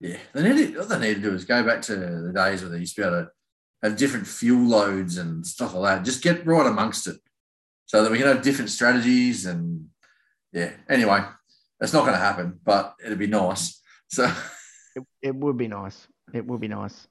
[0.00, 2.70] Yeah, they need to, they need to do is go back to the days where
[2.70, 3.30] they used to be able to
[3.82, 6.04] have different fuel loads and stuff like that.
[6.04, 7.16] Just get right amongst it
[7.84, 9.44] so that we can have different strategies.
[9.44, 9.88] And
[10.52, 11.22] yeah, anyway,
[11.78, 13.80] that's not going to happen, but it'd be nice.
[14.08, 14.32] So
[14.94, 16.06] it, it would be nice.
[16.32, 17.06] It would be nice.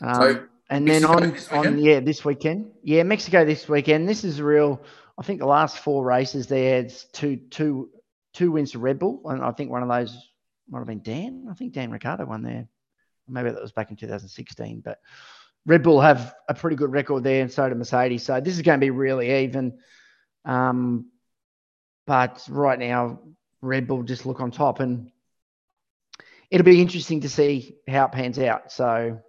[0.00, 4.08] Um, so and then on on yeah this weekend, yeah Mexico this weekend.
[4.08, 4.82] This is real.
[5.18, 7.90] I think the last four races there, it's two two
[8.32, 10.30] two wins to Red Bull, and I think one of those
[10.68, 11.46] might have been Dan.
[11.50, 12.68] I think Dan Ricciardo won there.
[13.28, 14.98] Maybe that was back in 2016, but
[15.66, 18.22] Red Bull have a pretty good record there, and so do Mercedes.
[18.22, 19.78] So this is going to be really even.
[20.44, 21.10] Um,
[22.06, 23.20] but right now,
[23.62, 25.10] Red Bull just look on top, and
[26.50, 28.72] it'll be interesting to see how it pans out.
[28.72, 29.20] So,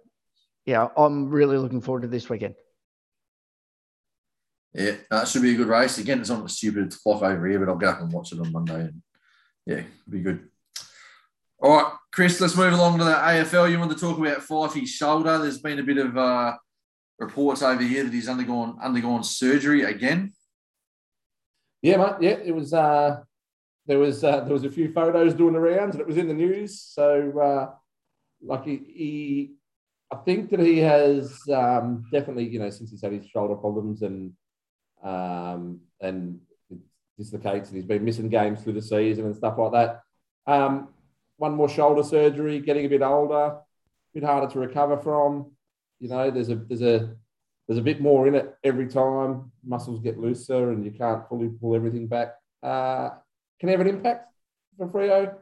[0.64, 2.54] yeah, I'm really looking forward to this weekend.
[4.74, 5.96] Yeah, that should be a good race.
[5.98, 8.40] Again, it's not a stupid clock over here, but I'll get up and watch it
[8.40, 8.80] on Monday.
[8.80, 9.02] And
[9.64, 10.48] yeah, it'll be good.
[11.58, 13.70] All right, Chris, let's move along to the AFL.
[13.70, 15.38] You want to talk about Fifey's shoulder?
[15.38, 16.56] There's been a bit of uh,
[17.18, 20.34] reports over here that he's undergone undergone surgery again.
[21.80, 22.14] Yeah, mate.
[22.20, 23.22] Yeah, it was uh,
[23.86, 26.28] there was uh, there was a few photos doing the rounds, and it was in
[26.28, 26.80] the news.
[26.80, 27.74] So, uh,
[28.42, 29.52] like he, he,
[30.12, 34.02] I think that he has um, definitely, you know, since he's had his shoulder problems,
[34.02, 34.32] and
[35.02, 36.40] um, and
[37.16, 40.02] dislocates, and he's been missing games through the season and stuff like that.
[40.46, 40.88] Um,
[41.36, 43.60] one more shoulder surgery, getting a bit older, a
[44.14, 45.52] bit harder to recover from.
[46.00, 47.14] You know, there's a there's a
[47.66, 49.52] there's a bit more in it every time.
[49.64, 52.34] Muscles get looser, and you can't fully pull everything back.
[52.62, 53.10] Uh,
[53.58, 54.32] can he have an impact
[54.76, 55.34] for Freo,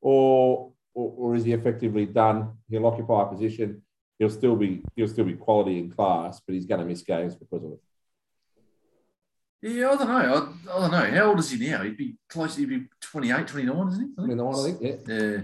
[0.00, 2.56] or, or or is he effectively done?
[2.68, 3.82] He'll occupy a position.
[4.18, 7.34] He'll still be he'll still be quality in class, but he's going to miss games
[7.34, 7.80] because of it.
[9.62, 10.14] Yeah, I don't know.
[10.14, 11.18] I, I, don't know.
[11.18, 11.82] How old is he now?
[11.82, 12.56] He'd be close.
[12.56, 14.14] He'd be 28, 29, isn't he?
[14.14, 14.78] 29, I think.
[14.80, 15.14] Yeah.
[15.14, 15.38] Yeah.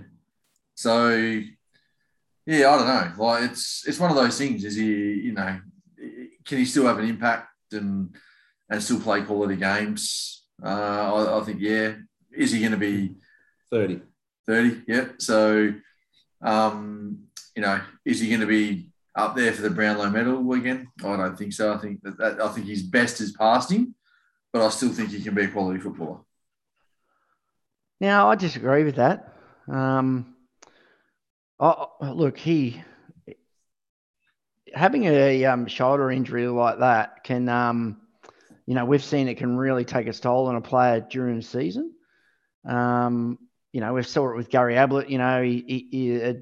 [0.74, 1.08] So,
[2.46, 3.24] yeah, I don't know.
[3.24, 4.64] Like it's it's one of those things.
[4.64, 5.60] Is he, you know,
[6.44, 8.14] can he still have an impact and
[8.70, 10.44] and still play quality games?
[10.62, 11.94] Uh, I, I think yeah.
[12.36, 13.16] Is he going to be
[13.70, 14.02] 30?
[14.46, 15.08] 30, yeah.
[15.18, 15.74] So,
[16.42, 20.88] um, you know, is he going to be up there for the Brownlow medal again?
[21.04, 21.72] I don't think so.
[21.72, 23.94] I think that, that I think his best is past him
[24.56, 26.20] but I still think he can be a quality footballer.
[28.00, 29.34] Now, I disagree with that.
[29.68, 30.34] Um,
[31.60, 32.82] I, look, he
[34.74, 38.00] having a um, shoulder injury like that can, um,
[38.64, 41.42] you know, we've seen it can really take a toll on a player during the
[41.42, 41.92] season.
[42.66, 43.38] Um,
[43.72, 45.10] you know, we've saw it with Gary Ablett.
[45.10, 46.34] You know, he, he, he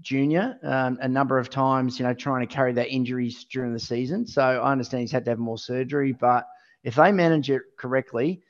[0.00, 1.98] junior um, a number of times.
[1.98, 4.26] You know, trying to carry that injuries during the season.
[4.26, 6.46] So I understand he's had to have more surgery, but
[6.84, 8.42] if they manage it correctly,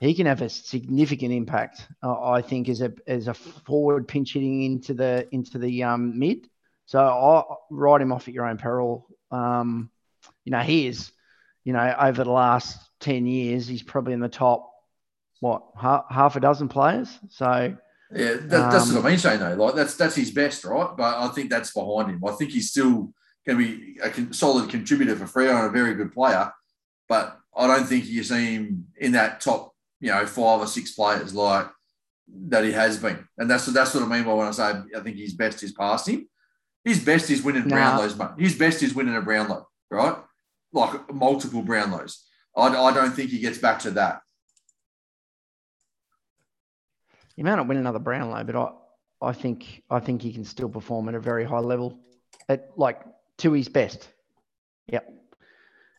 [0.00, 1.86] he can have a significant impact.
[2.02, 6.18] Uh, I think as a as a forward pinch hitting into the into the um,
[6.18, 6.48] mid.
[6.86, 9.06] So I write him off at your own peril.
[9.30, 9.90] Um,
[10.44, 11.10] you know he is,
[11.64, 14.70] you know, over the last ten years, he's probably in the top
[15.40, 17.18] what half, half a dozen players.
[17.30, 17.76] So
[18.12, 19.40] yeah, that, that's um, what I mean, Shane.
[19.40, 20.96] Though, like that's that's his best, right?
[20.96, 22.22] But I think that's behind him.
[22.24, 23.12] I think he's still
[23.46, 26.52] going to be a solid contributor for Freo and a very good player.
[27.08, 30.92] But I don't think you see him in that top, you know, five or six
[30.92, 31.68] players like
[32.48, 33.26] that he has been.
[33.38, 35.72] And that's that's what I mean by when I say I think his best is
[35.72, 36.28] past him.
[36.84, 37.98] His best is winning nah.
[37.98, 38.40] Brownlows, mate.
[38.40, 40.16] His best is winning a Brownlow, right?
[40.72, 42.18] Like multiple Brownlows.
[42.56, 44.20] I, I don't think he gets back to that.
[47.36, 50.68] He may not win another Brownlow, but I, I think I think he can still
[50.68, 51.98] perform at a very high level,
[52.48, 53.02] at like
[53.38, 54.08] to his best.
[54.88, 55.12] Yep.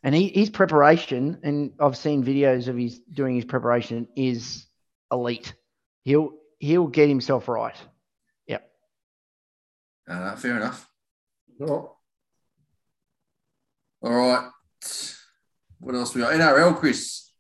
[0.04, 4.66] And he, his preparation, and I've seen videos of his doing his preparation, is
[5.12, 5.54] elite.
[6.04, 7.76] He'll he'll get himself right.
[8.48, 8.70] Yep.
[10.10, 10.90] Uh, fair enough.
[14.02, 14.50] All right.
[15.80, 16.34] What else we got?
[16.34, 17.32] NRL, Chris.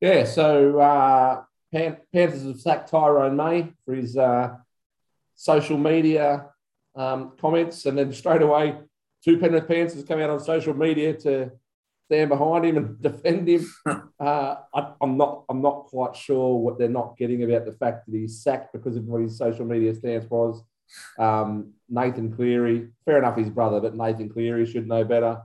[0.00, 1.42] Yeah, so uh,
[1.74, 4.54] Panthers have sacked Tyrone May for his uh,
[5.34, 6.46] social media
[6.94, 8.76] um, comments, and then straight away
[9.24, 11.50] two Penrith Panthers come out on social media to
[12.06, 13.66] stand behind him and defend him.
[13.86, 15.44] Uh, I, am not.
[15.48, 18.96] I'm not quite sure what they're not getting about the fact that he's sacked because
[18.96, 20.62] of what his social media stance was.
[21.18, 25.42] Um, Nathan Cleary, fair enough, his brother, but Nathan Cleary should know better.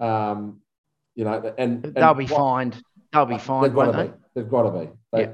[0.00, 0.60] Um,
[1.14, 2.82] you know, and, and they'll be what, fined.
[3.12, 3.66] They'll be fined.
[3.66, 4.12] They've got to be.
[4.34, 4.90] They've got to be.
[5.14, 5.28] They,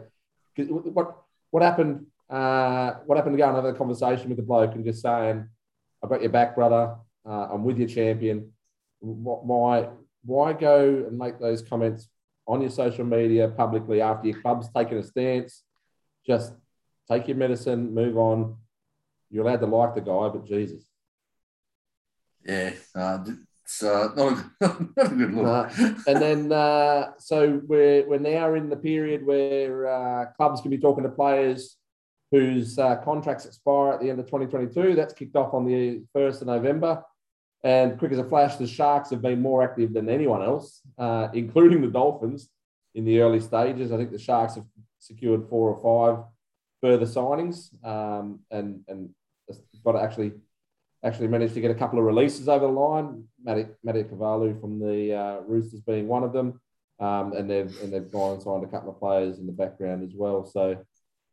[0.56, 0.64] yeah.
[0.66, 1.16] What
[1.50, 2.06] what happened?
[2.28, 5.48] Uh, what happened to go and have a conversation with the bloke and just saying,
[6.02, 6.96] "I've got your back, brother.
[7.26, 8.52] Uh, I'm with your champion.
[9.00, 9.88] Why,
[10.24, 12.08] why go and make those comments
[12.46, 15.62] on your social media publicly after your club's taken a stance?
[16.26, 16.52] Just
[17.10, 18.56] take your medicine, move on.
[19.30, 20.84] You're allowed to like the guy, but Jesus.
[22.44, 23.24] Yeah, uh,
[23.70, 25.70] it's uh, not, a, not a good look.
[25.78, 30.78] And then, uh, so we're, we're now in the period where uh, clubs can be
[30.78, 31.76] talking to players
[32.32, 34.96] whose uh, contracts expire at the end of 2022.
[34.96, 37.04] That's kicked off on the 1st of November.
[37.62, 41.28] And quick as a flash, the Sharks have been more active than anyone else, uh,
[41.34, 42.48] including the Dolphins
[42.96, 43.92] in the early stages.
[43.92, 44.64] I think the Sharks have
[44.98, 46.24] secured four or five
[46.80, 49.10] further signings um, and, and
[49.84, 50.32] got to actually
[51.04, 53.24] actually managed to get a couple of releases over the line.
[53.42, 56.60] Matty, Matty Ikuvalu from the uh, Roosters being one of them.
[56.98, 60.02] Um, and they've and they've gone and signed a couple of players in the background
[60.02, 60.44] as well.
[60.44, 60.84] So,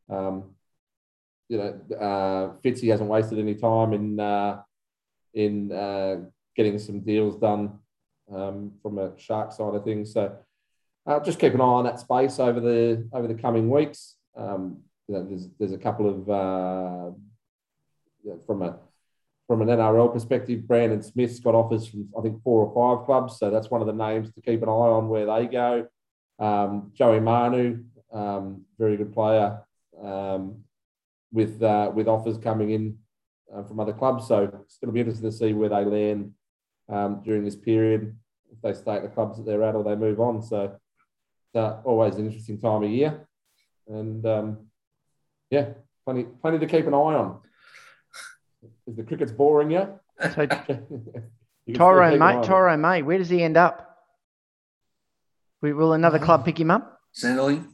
[0.09, 0.55] um,
[1.49, 4.61] you know, uh, Fitzy hasn't wasted any time in uh,
[5.33, 6.21] in uh,
[6.55, 7.79] getting some deals done
[8.33, 10.13] um, from a shark side of things.
[10.13, 10.37] So
[11.05, 14.15] uh, just keep an eye on that space over the over the coming weeks.
[14.37, 17.11] Um, you know, there's there's a couple of uh,
[18.45, 18.77] from a
[19.47, 23.39] from an NRL perspective, Brandon Smith's got offers from I think four or five clubs,
[23.39, 25.87] so that's one of the names to keep an eye on where they go.
[26.37, 29.61] Um, Joey Manu, um, very good player,
[30.03, 30.63] um,
[31.31, 32.97] with uh, with offers coming in
[33.53, 34.27] uh, from other clubs.
[34.27, 36.33] So it's going to be interesting to see where they land
[36.89, 38.15] um, during this period.
[38.51, 40.41] if they stay at the clubs that they're at or they move on.
[40.41, 40.77] So
[41.55, 43.27] uh, always an interesting time of year,
[43.87, 44.57] and um,
[45.49, 45.69] yeah,
[46.05, 47.39] plenty plenty to keep an eye on.
[48.87, 49.87] Is the cricket's boring you?
[50.33, 50.47] So,
[51.75, 53.83] Tyrone, mate, Toro mate, where does he end up?
[55.61, 57.01] Will another club pick him up?
[57.13, 57.67] Centrelink.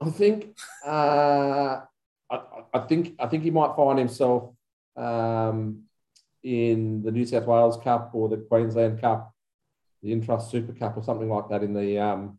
[0.00, 0.56] I think.
[0.84, 1.80] Uh,
[2.30, 2.40] I,
[2.72, 3.14] I, think.
[3.18, 4.54] I think he might find himself
[4.96, 5.82] um,
[6.42, 9.34] in the New South Wales Cup or the Queensland Cup,
[10.02, 12.38] the Intrust Super Cup or something like that in the um,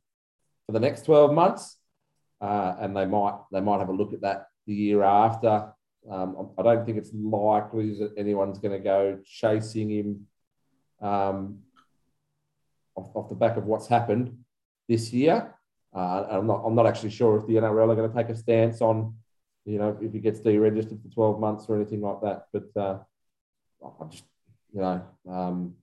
[0.66, 1.78] for the next twelve months,
[2.42, 5.73] uh, and they might they might have a look at that the year after.
[6.10, 10.28] Um, I don't think it's likely that anyone's going to go chasing him
[11.02, 11.60] um,
[12.96, 14.38] off, off, the back of what's happened
[14.90, 15.54] this year.
[15.96, 16.64] Uh, I'm not.
[16.66, 19.16] I'm not actually sure if the NRL are going to take a stance on,
[19.66, 22.48] you know, if he gets deregistered for 12 months or anything like that.
[22.52, 22.98] But uh,
[23.86, 24.24] I just,
[24.74, 25.76] you know, um,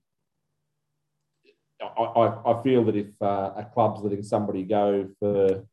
[1.80, 5.64] I, I, I, feel that if uh, a club's letting somebody go for,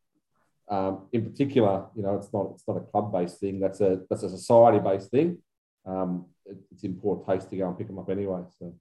[0.70, 3.60] um, in particular, you know, it's not it's not a club based thing.
[3.60, 5.38] That's a that's a society based thing.
[5.86, 8.42] Um, it, it's in poor taste to go and pick them up anyway.
[8.60, 8.74] So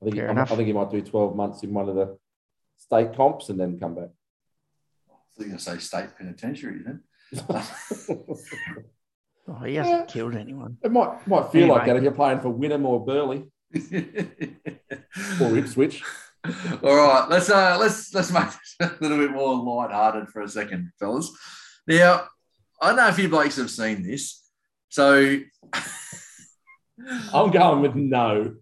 [0.00, 2.18] I think he, I think he might do 12 months in one of the
[2.76, 4.08] state comps and then come back.
[5.10, 7.02] I was going to say state penitentiary then.
[9.48, 10.04] oh, he hasn't yeah.
[10.06, 10.76] killed anyone.
[10.82, 11.78] It might might feel anyway.
[11.78, 13.44] like that if you're playing for Wynnum or Burleigh
[15.40, 16.02] or Ipswich.
[16.82, 18.48] All right, let's uh let's let's make
[18.80, 21.30] it a little bit more light-hearted for a second, fellas.
[21.86, 22.24] Now,
[22.80, 24.42] I don't know if you blokes have seen this.
[24.88, 25.38] So
[27.32, 28.56] I'm going with no.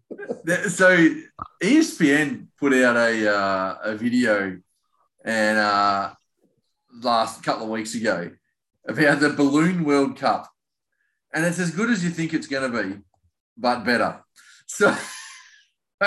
[0.69, 1.15] so
[1.63, 4.61] ESPN put out a uh, a video
[5.25, 6.11] and uh,
[7.03, 8.31] last couple of weeks ago
[8.87, 10.49] about the Balloon World Cup,
[11.35, 12.99] and it's as good as you think it's going to be,
[13.57, 14.23] but better.
[14.67, 14.97] So,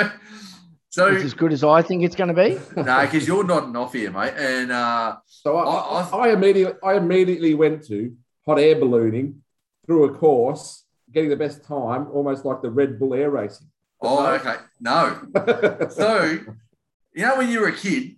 [0.91, 2.59] so it's as good as I think it's going to be.
[2.75, 4.33] no, nah, because you're nodding off here, mate.
[4.37, 9.41] And uh, so I, I, I, I immediately I immediately went to hot air ballooning
[9.85, 13.67] through a course getting the best time, almost like the Red Bull air racing.
[14.01, 14.55] Oh, okay.
[14.79, 15.21] No.
[15.89, 16.39] so,
[17.13, 18.17] you know, when you were a kid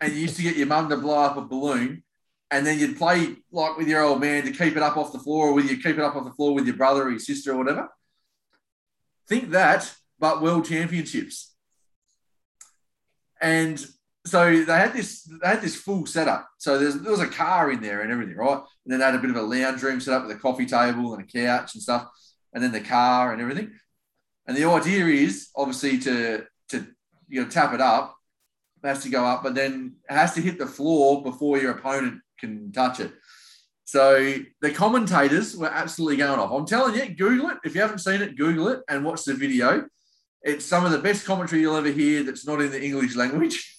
[0.00, 2.02] and you used to get your mum to blow up a balloon
[2.50, 5.18] and then you'd play like with your old man to keep it up off the
[5.18, 7.18] floor or with you keep it up off the floor with your brother or your
[7.18, 7.88] sister or whatever.
[9.26, 11.52] Think that, but world championships.
[13.40, 13.84] And
[14.24, 16.48] so they had this they had this full setup.
[16.58, 18.58] So there was a car in there and everything, right?
[18.58, 20.64] And then they had a bit of a lounge room set up with a coffee
[20.64, 22.06] table and a couch and stuff,
[22.54, 23.72] and then the car and everything.
[24.46, 26.86] And the idea is obviously to to
[27.28, 28.14] you know tap it up,
[28.84, 31.72] it has to go up, but then it has to hit the floor before your
[31.72, 33.10] opponent can touch it.
[33.86, 36.52] So the commentators were absolutely going off.
[36.52, 37.58] I'm telling you, Google it.
[37.64, 39.88] If you haven't seen it, Google it and watch the video.
[40.44, 43.68] It's some of the best commentary you'll ever hear that's not in the English language.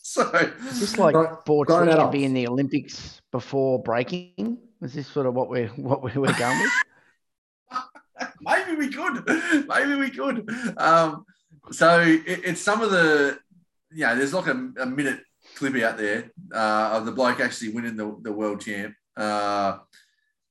[0.00, 4.56] So is this like sports which could be in the Olympics before breaking?
[4.80, 6.72] Is this sort of what we're what we're, we're going with?
[8.40, 9.22] Maybe we could.
[9.68, 10.48] Maybe we could.
[10.78, 11.26] Um,
[11.72, 13.38] so it, it's some of the
[13.92, 14.14] yeah.
[14.14, 15.20] There's like a, a minute
[15.56, 18.94] clip out there uh, of the bloke actually winning the, the world champ.
[19.14, 19.78] Uh,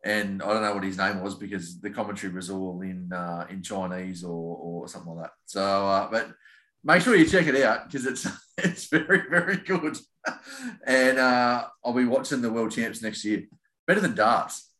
[0.08, 3.46] and I don't know what his name was because the commentary was all in uh,
[3.50, 5.34] in Chinese or, or something like that.
[5.46, 6.30] So, uh, but
[6.82, 8.26] make sure you check it out because it's
[8.58, 9.98] it's very very good.
[10.88, 13.44] and uh, I'll be watching the world champs next year.
[13.86, 14.72] Better than darts.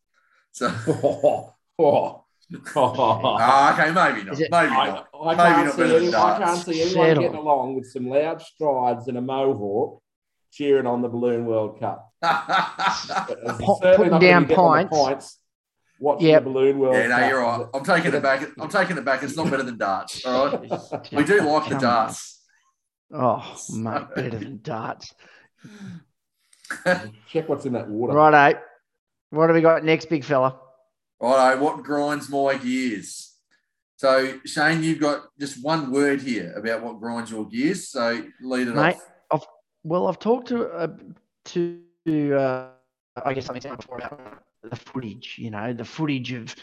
[0.52, 0.72] So.
[0.88, 2.24] oh, oh.
[2.76, 4.40] oh, okay, maybe not.
[4.40, 5.08] It, maybe not.
[5.12, 7.22] I, maybe not better any, I can't see anyone Settle.
[7.22, 10.02] getting along with some loud strides and a mohawk
[10.50, 12.12] cheering on the Balloon World Cup.
[12.22, 15.38] Putting down pints
[15.98, 16.44] watching yep.
[16.44, 16.94] the balloon world.
[16.94, 17.66] Yeah, no, you're right.
[17.74, 18.48] I'm taking it back.
[18.58, 19.22] I'm taking it back.
[19.22, 20.24] It's not better than darts.
[20.24, 20.60] All right,
[21.12, 22.42] we do like the darts.
[23.12, 25.14] Oh, mate, better than darts.
[27.28, 28.12] Check what's in that water.
[28.12, 28.60] Right, Righto.
[29.30, 30.58] What have we got next, big fella?
[31.20, 31.62] Right, Righto.
[31.62, 33.34] What grinds my gears?
[33.96, 37.88] So, Shane, you've got just one word here about what grinds your gears.
[37.88, 39.08] So, lead it mate, off.
[39.88, 40.88] Well, I've talked to uh,
[41.46, 41.80] to
[42.34, 42.68] uh,
[43.24, 46.54] I guess something before about the footage, you know, the footage of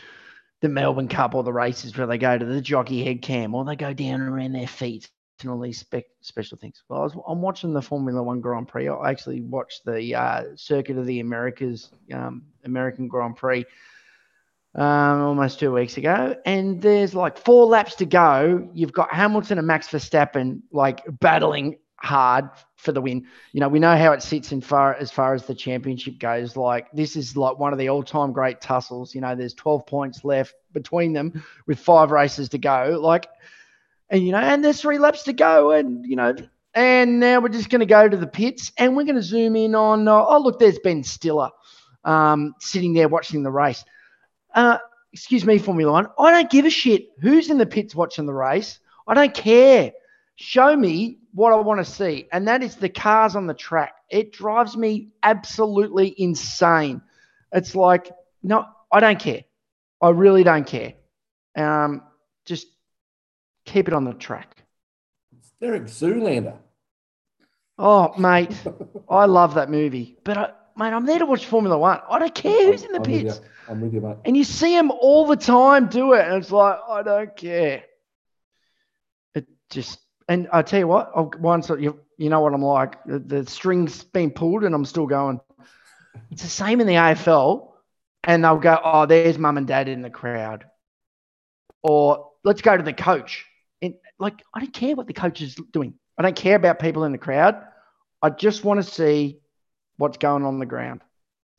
[0.61, 3.65] the Melbourne Cup or the races where they go to the jockey head cam or
[3.65, 5.09] they go down around their feet
[5.41, 6.83] and all these spe- special things.
[6.87, 8.87] Well, I was, I'm watching the Formula One Grand Prix.
[8.87, 13.65] I actually watched the uh, Circuit of the Americas, um, American Grand Prix,
[14.75, 16.35] um, almost two weeks ago.
[16.45, 18.69] And there's like four laps to go.
[18.73, 23.25] You've got Hamilton and Max Verstappen like battling hard for the win.
[23.51, 26.55] You know, we know how it sits in far as far as the championship goes.
[26.55, 29.13] Like this is like one of the all-time great tussles.
[29.13, 32.99] You know, there's 12 points left between them with five races to go.
[33.01, 33.27] Like
[34.09, 36.35] and you know, and there's three laps to go, and you know,
[36.73, 39.55] and now we're just going to go to the pits, and we're going to zoom
[39.55, 40.07] in on.
[40.07, 41.49] Uh, oh, look, there's Ben Stiller,
[42.03, 43.83] um, sitting there watching the race.
[44.53, 44.77] Uh,
[45.11, 46.07] excuse me, Formula One.
[46.19, 48.79] I don't give a shit who's in the pits watching the race.
[49.07, 49.93] I don't care.
[50.37, 53.93] Show me what I want to see, and that is the cars on the track.
[54.09, 57.01] It drives me absolutely insane.
[57.51, 58.11] It's like,
[58.43, 59.45] no, I don't care.
[60.01, 60.93] I really don't care.
[61.55, 62.03] Um,
[62.45, 62.67] just
[63.63, 64.57] keep it on the track.
[65.37, 66.57] It's Derek Zoolander.
[67.77, 68.55] Oh, mate,
[69.09, 70.17] I love that movie.
[70.23, 71.99] But, I, mate, I'm there to watch Formula One.
[72.09, 73.39] I don't care who's in the I'm pits.
[73.39, 74.17] With I'm with you, mate.
[74.25, 76.25] And you see them all the time do it.
[76.25, 77.83] And it's like, I don't care.
[79.33, 83.03] It just, and I tell you what, I'll, once you, you know what I'm like,
[83.05, 85.39] the, the string's been pulled and I'm still going.
[86.31, 87.71] It's the same in the AFL.
[88.23, 90.65] And they'll go, oh, there's mum and dad in the crowd.
[91.83, 93.45] Or let's go to the coach.
[93.83, 95.93] And like, I don't care what the coach is doing.
[96.17, 97.61] I don't care about people in the crowd.
[98.23, 99.37] I just want to see
[99.97, 101.01] what's going on the ground.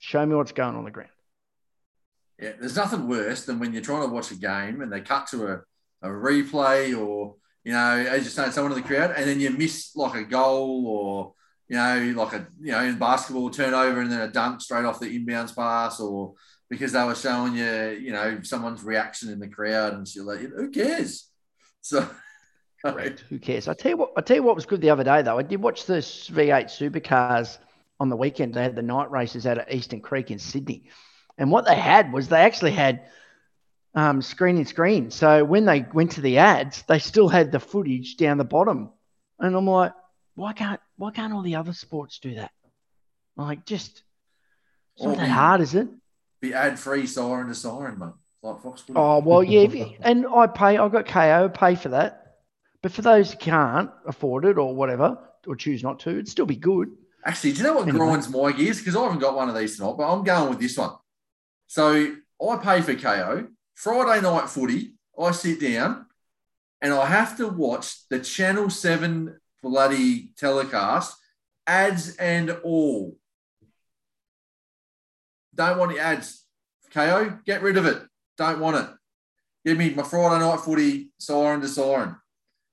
[0.01, 1.11] Show me what's going on the ground.
[2.41, 5.29] Yeah, there's nothing worse than when you're trying to watch a game and they cut
[5.29, 5.61] to a,
[6.03, 7.37] a replay or,
[7.67, 10.23] you know, as you're saying, someone in the crowd, and then you miss like a
[10.23, 11.35] goal or,
[11.67, 15.01] you know, like a, you know, in basketball turnover and then a dunk straight off
[15.01, 16.35] the inbounds pass or
[16.71, 20.39] because they were showing you, you know, someone's reaction in the crowd and you're like,
[20.39, 21.29] who cares?
[21.81, 22.09] So,
[22.85, 23.25] Correct.
[23.31, 23.67] Who cares?
[23.67, 24.13] I tell you what.
[24.17, 25.39] I tell you what was good the other day though.
[25.39, 27.59] I did watch the V8 supercars
[27.99, 28.55] on the weekend.
[28.55, 30.85] They had the night races out at Eastern Creek in Sydney,
[31.37, 33.09] and what they had was they actually had
[33.97, 35.11] um, screen in screen.
[35.11, 38.91] So when they went to the ads, they still had the footage down the bottom,
[39.41, 39.93] and I'm like,
[40.37, 42.53] why can't why can't all the other sports do that?
[43.37, 44.03] I'm like, just
[44.95, 45.89] it's not that hard, is it?
[46.41, 48.13] Be ad free siren to siren, mate.
[48.43, 48.85] Like Fox.
[48.95, 50.77] Oh well, yeah, you, and I pay.
[50.77, 52.23] I got Kayo pay for that.
[52.83, 56.47] But for those who can't afford it or whatever, or choose not to, it'd still
[56.47, 56.91] be good.
[57.25, 57.99] Actually, do you know what anyway.
[57.99, 58.79] grinds my gears?
[58.79, 60.93] Because I haven't got one of these tonight, but I'm going with this one.
[61.67, 62.15] So
[62.47, 63.49] I pay for Kayo.
[63.77, 66.07] Friday night footy, I sit down
[66.81, 71.15] and I have to watch the Channel 7 bloody telecast,
[71.67, 73.17] ads and all.
[75.55, 76.45] Don't want the ads.
[76.93, 78.03] Kayo, get rid of it.
[78.39, 78.89] Don't want it.
[79.65, 82.17] Give me my Friday night footy siren to siren.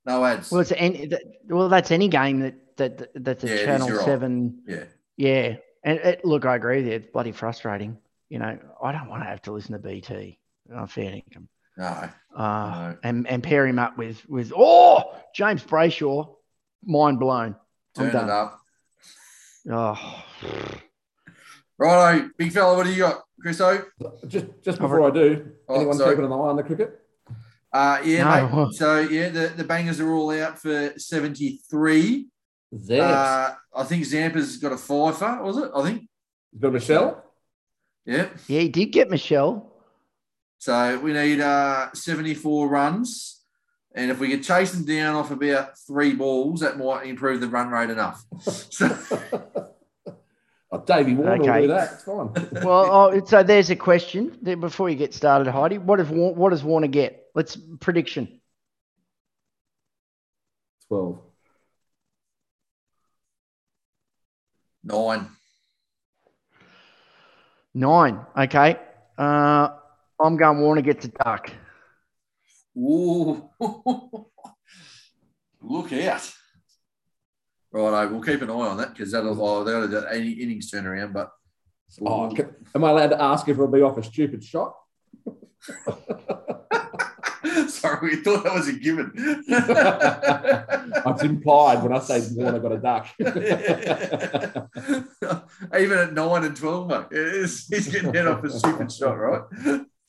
[0.06, 0.52] No ads.
[0.52, 1.12] Well, it's any,
[1.48, 4.62] well, that's any game that that that's a yeah, Channel Seven.
[4.68, 4.84] Yeah.
[5.16, 6.94] Yeah, and it, look, I agree with you.
[6.94, 7.98] It's bloody frustrating.
[8.30, 10.40] You know, I don't want to have to listen to BT.
[10.74, 11.50] I'm fair income.
[11.78, 11.86] No.
[11.86, 12.98] Uh, no.
[13.04, 16.36] And and pair him up with with oh James Brayshaw,
[16.84, 17.56] mind blown.
[17.96, 18.60] Turn it up.
[19.70, 20.24] Oh.
[21.78, 23.86] Righto, big fella, what do you got, Chris Chriso?
[24.28, 26.12] Just just before I do, oh, anyone sorry.
[26.12, 27.00] keeping an eye on the cricket?
[27.72, 28.66] Uh, yeah, no.
[28.66, 28.76] mate.
[28.76, 32.28] So yeah, the, the bangers are all out for 73.
[32.92, 35.72] Uh, I think Zampa's got a fifer, was it?
[35.76, 36.08] I think.
[36.52, 37.24] He's got Michelle?
[38.06, 38.30] Yeah.
[38.48, 39.73] Yeah, he did get Michelle.
[40.64, 43.42] So we need uh, 74 runs.
[43.94, 47.50] And if we could chase them down off about three balls, that might improve the
[47.50, 48.24] run rate enough.
[48.70, 48.88] So
[50.72, 51.52] Oh, Davey Warner okay.
[51.52, 51.92] will do that.
[51.92, 52.64] It's fine.
[52.64, 55.78] well, oh, so there's a question before you get started, Heidi.
[55.80, 57.26] What does what does Warner get?
[57.36, 58.40] Let's prediction.
[60.88, 61.20] Twelve.
[64.84, 65.28] Nine.
[67.76, 68.26] Nine.
[68.36, 68.80] Okay.
[69.16, 69.70] Uh,
[70.20, 71.52] I'm going Warner gets a duck.
[72.78, 73.50] Ooh.
[75.62, 76.32] Look out.
[77.72, 79.42] Right, we'll keep an eye on that because that'll mm.
[79.42, 81.14] oh, that'll do any innings turnaround.
[81.14, 81.32] But
[82.02, 84.76] oh, oh, can, am I allowed to ask if it'll be off a stupid shot?
[87.68, 89.12] Sorry, we thought that was a given.
[89.16, 89.50] it's
[91.24, 93.08] implied when I say Warner got a duck.
[95.80, 99.42] Even at nine and twelve, mate, he's getting hit off a stupid shot, right?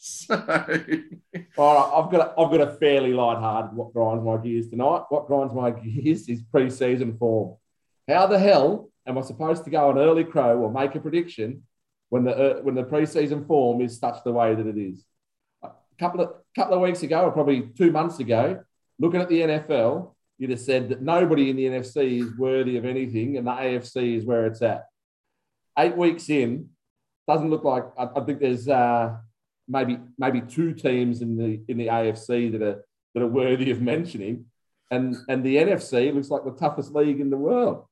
[0.07, 0.34] So,
[1.57, 5.05] all right, I've got a, I've got a fairly light-hearted what grinds my gears tonight.
[5.09, 7.57] What grinds my gears is pre-season form.
[8.07, 11.62] How the hell am I supposed to go an early crow or make a prediction
[12.11, 15.07] when the uh, when the pre-season form is such the way that it is?
[15.62, 18.62] A couple of couple of weeks ago, or probably two months ago,
[18.98, 22.84] looking at the NFL, you'd have said that nobody in the NFC is worthy of
[22.84, 24.84] anything, and the AFC is where it's at.
[25.78, 26.68] Eight weeks in,
[27.26, 28.68] doesn't look like I, I think there's.
[28.68, 29.16] Uh,
[29.68, 32.84] maybe maybe two teams in the in the AFC that are
[33.14, 34.46] that are worthy of mentioning,
[34.90, 37.86] and and the NFC looks like the toughest league in the world.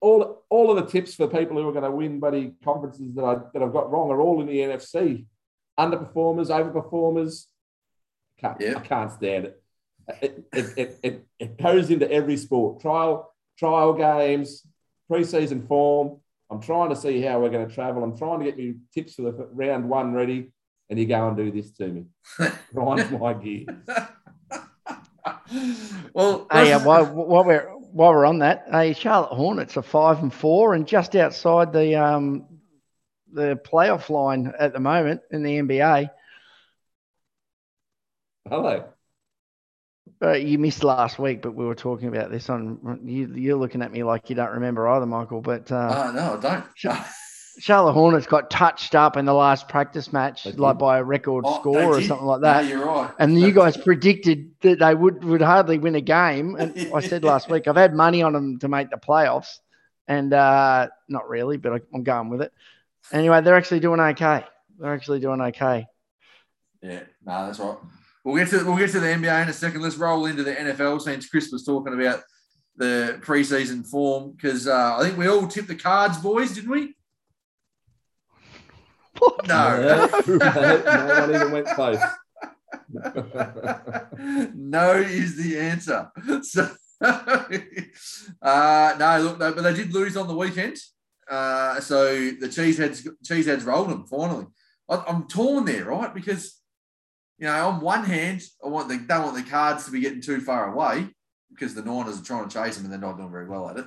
[0.00, 3.24] all all of the tips for people who are going to win buddy conferences that
[3.24, 5.26] I that I've got wrong are all in the NFC.
[5.78, 7.46] Underperformers, overperformers.
[8.38, 9.62] Can't, I can't stand it.
[10.22, 14.66] it, it, it, it, goes into every sport trial trial games,
[15.10, 16.20] preseason form.
[16.50, 18.02] I'm trying to see how we're going to travel.
[18.02, 20.50] I'm trying to get you tips for the round one ready,
[20.88, 22.06] and you go and do this to me.
[22.74, 23.68] Grind my gears.
[26.12, 30.20] well, hey, uh, while, while, we're while we're on that, hey, Charlotte Hornets are five
[30.22, 32.46] and four, and just outside the um
[33.32, 36.10] the playoff line at the moment in the NBA.
[38.48, 38.89] Hello.
[40.22, 43.00] Uh, you missed last week, but we were talking about this on.
[43.04, 45.40] You, are looking at me like you don't remember either, Michael.
[45.40, 47.04] But uh, uh no, I don't.
[47.58, 51.60] Charlotte Hornets got touched up in the last practice match, like by a record oh,
[51.60, 52.64] score or something like that.
[52.64, 53.12] No, you're right.
[53.18, 56.56] And you guys predicted that they would would hardly win a game.
[56.56, 59.58] And I said last week I've had money on them to make the playoffs,
[60.06, 62.52] and uh, not really, but I'm going with it.
[63.12, 64.44] Anyway, they're actually doing okay.
[64.78, 65.86] They're actually doing okay.
[66.82, 67.76] Yeah, no, that's right.
[68.24, 69.80] We'll get to we'll get to the NBA in a second.
[69.80, 72.22] Let's roll into the NFL since Chris was talking about
[72.76, 76.94] the preseason form because uh, I think we all tipped the cards, boys, didn't we?
[79.18, 79.46] What?
[79.46, 82.00] No, no one even went close.
[84.54, 86.10] no is the answer.
[86.42, 86.68] So,
[88.42, 90.76] uh, no, look, no, but they did lose on the weekend.
[91.30, 94.44] Uh, so the cheeseheads cheeseheads rolled them finally.
[94.86, 96.12] I, I'm torn there, right?
[96.12, 96.59] Because
[97.40, 100.20] you know, on one hand, I want the don't want the cards to be getting
[100.20, 101.08] too far away
[101.48, 103.78] because the Niners are trying to chase them and they're not doing very well at
[103.78, 103.86] it.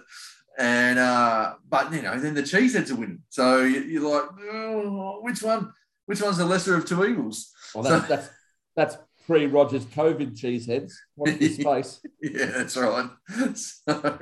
[0.58, 3.22] And uh, but you know, then the cheeseheads are winning.
[3.30, 5.72] So you, are like, oh, which one?
[6.08, 7.52] Which one's the lesser of two evils?
[7.76, 8.30] Well, that's so, that's,
[8.76, 8.98] that's
[9.28, 10.92] pre Rodgers COVID cheeseheads.
[11.14, 12.02] What's the space?
[12.22, 13.10] yeah, that's right.
[13.56, 14.20] So,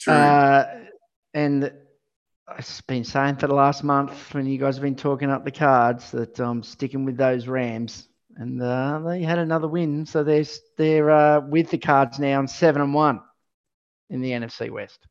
[0.00, 0.12] true.
[0.12, 0.80] Uh,
[1.34, 1.70] and
[2.48, 5.50] I've been saying for the last month when you guys have been talking up the
[5.50, 10.06] cards that I'm sticking with those Rams and uh, they had another win.
[10.06, 10.44] So they're
[10.76, 13.20] they're uh, with the Cards now on seven and one
[14.10, 15.06] in the NFC West.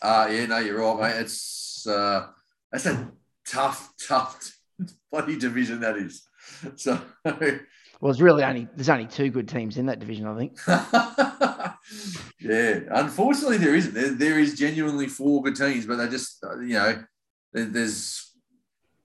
[0.00, 1.20] Uh, yeah, no, you're right, mate.
[1.20, 2.28] It's uh,
[2.70, 3.10] that's a
[3.46, 4.56] tough, tough
[5.10, 6.24] bloody division that is.
[6.76, 10.58] So, well, it's really only there's only two good teams in that division, I think.
[12.40, 13.92] yeah, unfortunately, there isn't.
[13.92, 17.04] There, there is genuinely four good teams, but they just uh, you know
[17.52, 18.32] there's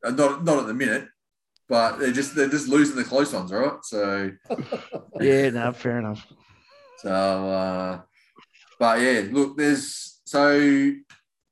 [0.03, 1.09] uh, not not at the minute
[1.73, 3.79] but they're just they're just losing the close ones, right?
[3.81, 4.29] So
[5.19, 6.23] yeah, no, fair enough.
[6.99, 8.01] So, uh,
[8.77, 10.91] but yeah, look, there's so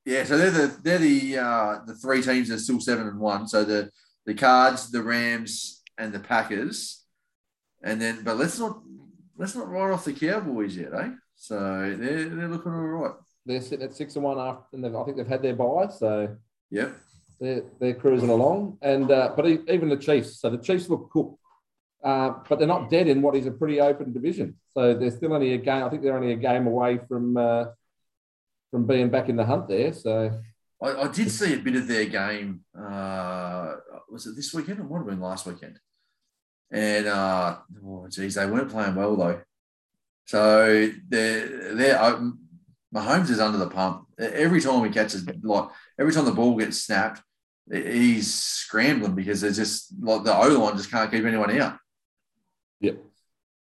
[0.06, 3.20] yeah, so they're the they're the uh, the three teams that are still seven and
[3.20, 3.48] one.
[3.48, 3.90] So the
[4.28, 7.04] the Cards, the Rams, and the Packers,
[7.82, 8.80] and then but let's not
[9.40, 11.10] let's not write off the Cowboys yet, eh?
[11.36, 13.16] So they're they're looking all right.
[13.48, 15.88] They're sitting at six and one after, and I think they've had their bye.
[15.88, 16.38] So
[16.70, 16.96] yep
[17.42, 18.78] they're, they're cruising along.
[18.82, 21.40] And uh, but even the Chiefs, so the Chiefs look cooked,
[22.04, 24.56] uh, but they're not dead in what is a pretty open division.
[24.74, 25.84] So they're still only a game.
[25.84, 27.66] I think they're only a game away from uh,
[28.70, 29.92] from being back in the hunt there.
[29.92, 30.40] So
[30.82, 32.62] I, I did see a bit of their game.
[32.78, 33.74] Uh,
[34.10, 34.80] was it this weekend?
[34.80, 35.80] It might have been last weekend.
[36.70, 39.42] And uh, oh geez, they weren't playing well though.
[40.26, 42.32] So they're they're.
[42.94, 46.84] Mahomes is under the pump every time he catches like every time the ball gets
[46.84, 47.22] snapped
[47.72, 51.78] he's scrambling because there's just like the O line just can't keep anyone out.
[52.82, 52.98] Yep.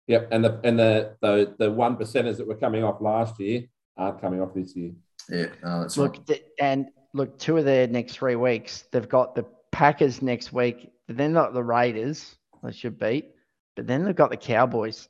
[0.08, 0.30] Yep.
[0.32, 3.64] And the and the the the one percenters that were coming off last year
[3.98, 4.92] aren't coming off this year.
[5.30, 5.48] Yeah.
[5.64, 6.42] No, that's look right.
[6.60, 11.18] and look, two of their next three weeks, they've got the Packers next week, but
[11.18, 13.32] they're not the Raiders, they should beat,
[13.76, 15.08] but then they've got the Cowboys.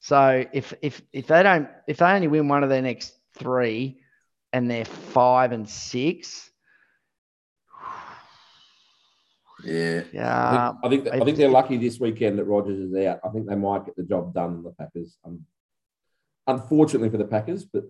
[0.00, 4.00] So if if if they don't if they only win one of their next three
[4.52, 6.50] and they're five and six,
[9.64, 10.72] Yeah, yeah.
[10.82, 13.20] I think I think, I think they're lucky this weekend that Rodgers is out.
[13.24, 14.62] I think they might get the job done.
[14.62, 15.44] The Packers, um,
[16.46, 17.84] unfortunately for the Packers, but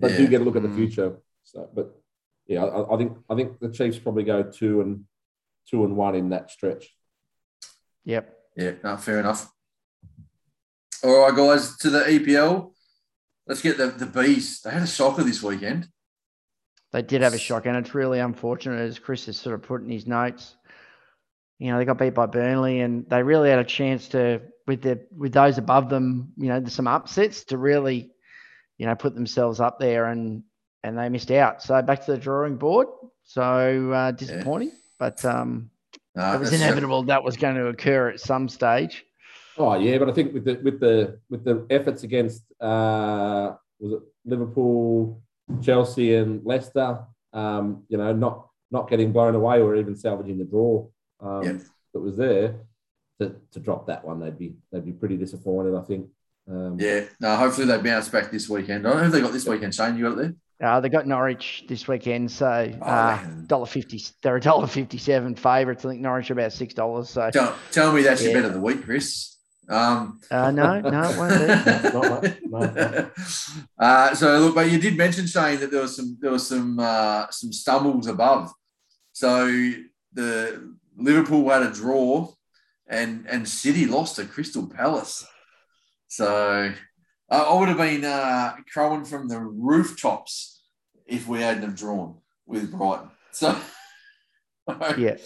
[0.00, 0.16] they yeah.
[0.16, 0.76] do get a look at the mm.
[0.76, 1.18] future.
[1.44, 1.94] So, but
[2.46, 5.04] yeah, I, I, think I think the Chiefs probably go two and
[5.68, 6.94] two and one in that stretch.
[8.04, 8.34] Yep.
[8.56, 8.72] Yeah.
[8.82, 9.50] No, fair enough.
[11.02, 12.72] All right, guys, to the EPL.
[13.46, 14.60] Let's get the the bees.
[14.62, 15.88] They had a shocker this weekend.
[16.94, 19.82] They did have a shock, and it's really unfortunate, as Chris has sort of put
[19.82, 20.54] in his notes.
[21.58, 24.82] You know, they got beat by Burnley, and they really had a chance to, with
[24.82, 28.12] the with those above them, you know, some upsets to really,
[28.78, 30.44] you know, put themselves up there, and
[30.84, 31.64] and they missed out.
[31.64, 32.86] So back to the drawing board.
[33.24, 34.74] So uh, disappointing, yeah.
[35.00, 35.70] but um,
[36.14, 39.04] no, it was inevitable that was going to occur at some stage.
[39.58, 43.94] Oh yeah, but I think with the with the with the efforts against uh, was
[43.94, 45.23] it Liverpool,
[45.62, 47.00] Chelsea and Leicester,
[47.32, 50.86] um, you know, not not getting blown away or even salvaging the draw
[51.20, 51.60] um, yep.
[51.92, 52.56] that was there.
[53.20, 55.74] to, to drop that one, they'd be they'd be pretty disappointed.
[55.74, 56.08] I think.
[56.48, 57.36] Um, yeah, no.
[57.36, 58.86] Hopefully they bounce back this weekend.
[58.86, 59.74] I don't know if they got this weekend.
[59.74, 60.68] Shane, you got it there.
[60.68, 64.02] Uh, they got Norwich this weekend, so oh, uh, dollar fifty.
[64.22, 65.84] They're a dollar fifty-seven favourites.
[65.84, 67.10] I think Norwich are about six dollars.
[67.10, 68.30] So tell, tell me that's yeah.
[68.30, 69.33] your bet of the week, Chris.
[69.68, 72.48] Um, uh, no, no, it won't be.
[72.48, 73.10] no,
[73.78, 76.78] uh, so look, but you did mention Shane that there was some there was some
[76.78, 78.52] uh, some stumbles above.
[79.12, 79.46] So
[80.12, 82.30] the Liverpool had a draw,
[82.86, 85.26] and and City lost to Crystal Palace.
[86.08, 86.72] So
[87.30, 90.62] I would have been uh, crowing from the rooftops
[91.06, 93.10] if we hadn't have drawn with Brighton.
[93.32, 93.58] So
[94.98, 95.16] yeah.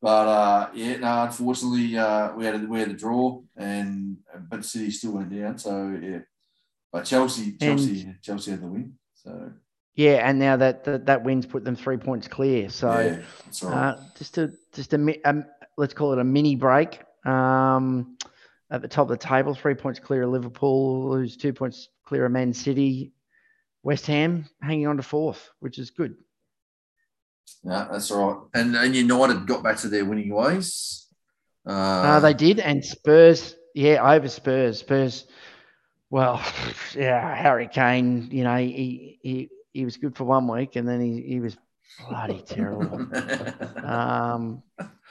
[0.00, 4.18] But uh, yeah, no, unfortunately, uh, we had a, we had a draw, and
[4.48, 5.58] but City still went down.
[5.58, 6.20] So yeah,
[6.92, 8.94] but Chelsea, Chelsea, and, Chelsea had the win.
[9.14, 9.52] So
[9.96, 12.68] yeah, and now that that, that win's put them three points clear.
[12.68, 13.76] So yeah, right.
[13.76, 15.44] uh, just a just a, a,
[15.76, 17.00] let's call it a mini break.
[17.26, 18.16] Um,
[18.70, 22.24] at the top of the table, three points clear of Liverpool, who's two points clear
[22.24, 23.12] of Man City.
[23.82, 26.16] West Ham hanging on to fourth, which is good.
[27.64, 28.60] Yeah, that's all right.
[28.60, 31.06] And and United got back to their winning ways.
[31.66, 34.78] Uh, uh, they did, and Spurs, yeah, over Spurs.
[34.78, 35.26] Spurs,
[36.10, 36.42] well,
[36.96, 41.00] yeah, Harry Kane, you know, he he he was good for one week, and then
[41.00, 41.56] he he was
[42.08, 43.06] bloody terrible.
[43.84, 44.62] um,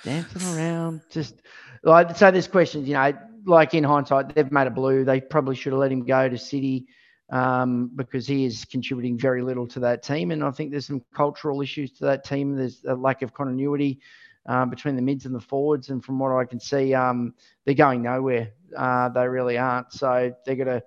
[0.03, 1.35] dancing around, just
[1.83, 2.31] like so.
[2.31, 3.13] There's questions, you know,
[3.45, 5.05] like in hindsight, they've made a blue.
[5.05, 6.87] They probably should have let him go to City
[7.29, 10.31] um, because he is contributing very little to that team.
[10.31, 12.55] And I think there's some cultural issues to that team.
[12.55, 13.99] There's a lack of continuity
[14.45, 15.89] uh, between the mids and the forwards.
[15.89, 17.33] And from what I can see, um,
[17.65, 18.53] they're going nowhere.
[18.75, 19.91] Uh, they really aren't.
[19.91, 20.83] So they're going to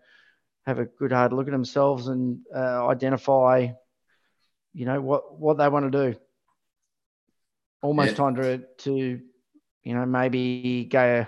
[0.67, 3.69] have a good hard look at themselves and uh, identify,
[4.73, 6.19] you know, what, what they want to do.
[7.83, 8.15] Almost yeah.
[8.15, 9.21] time to, to,
[9.83, 11.27] you know, maybe go,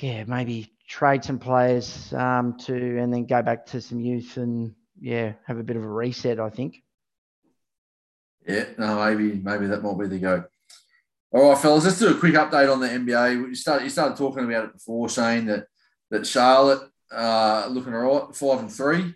[0.00, 4.74] yeah, maybe trade some players um, to and then go back to some youth and
[5.00, 6.40] yeah, have a bit of a reset.
[6.40, 6.82] I think.
[8.46, 10.44] Yeah, no, maybe maybe that might be the go.
[11.32, 13.48] All right, fellas, let's do a quick update on the NBA.
[13.48, 15.66] You started you started talking about it before, saying that
[16.10, 19.14] that Charlotte uh, looking all right, five and three.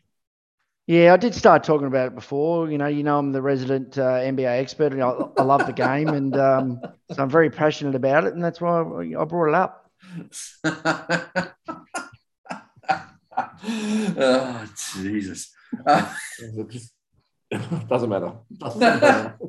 [0.86, 2.68] Yeah, I did start talking about it before.
[2.68, 5.72] You know, you know, I'm the resident uh, NBA expert, and I, I love the
[5.72, 6.80] game, and um,
[7.12, 9.79] so I'm very passionate about it, and that's why I brought it up
[14.16, 14.66] oh,
[15.00, 15.52] Jesus.
[15.86, 16.12] Uh,
[17.88, 18.32] doesn't matter.
[18.56, 19.38] Doesn't matter.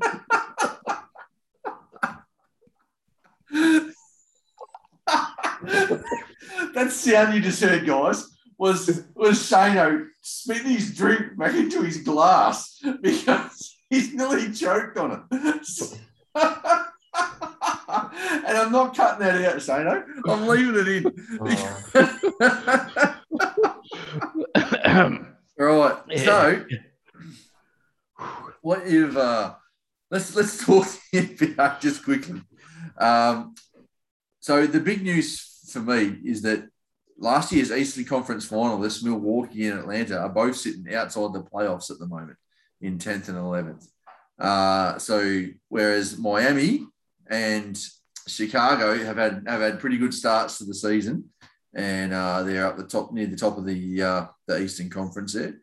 [6.73, 8.27] that sound you just heard, guys,
[8.57, 15.25] was was Shano spitting his drink back into his glass because he's nearly choked on
[15.31, 15.99] it.
[18.51, 20.03] And I'm not cutting that out, Shano.
[20.27, 21.05] I'm leaving it in.
[25.57, 25.97] right.
[26.19, 26.65] So,
[28.61, 29.53] what you've uh,
[30.09, 32.41] let's let's talk NBA just quickly.
[32.97, 33.55] Um,
[34.41, 36.67] so the big news for me is that
[37.17, 41.99] last year's Eastern Conference finalists, Milwaukee and Atlanta, are both sitting outside the playoffs at
[41.99, 42.37] the moment
[42.81, 43.87] in 10th and 11th.
[44.37, 46.85] Uh, so whereas Miami
[47.29, 47.81] and
[48.27, 51.29] Chicago have had have had pretty good starts to the season,
[51.73, 55.33] and uh, they're up the top near the top of the uh, the Eastern Conference
[55.33, 55.55] there.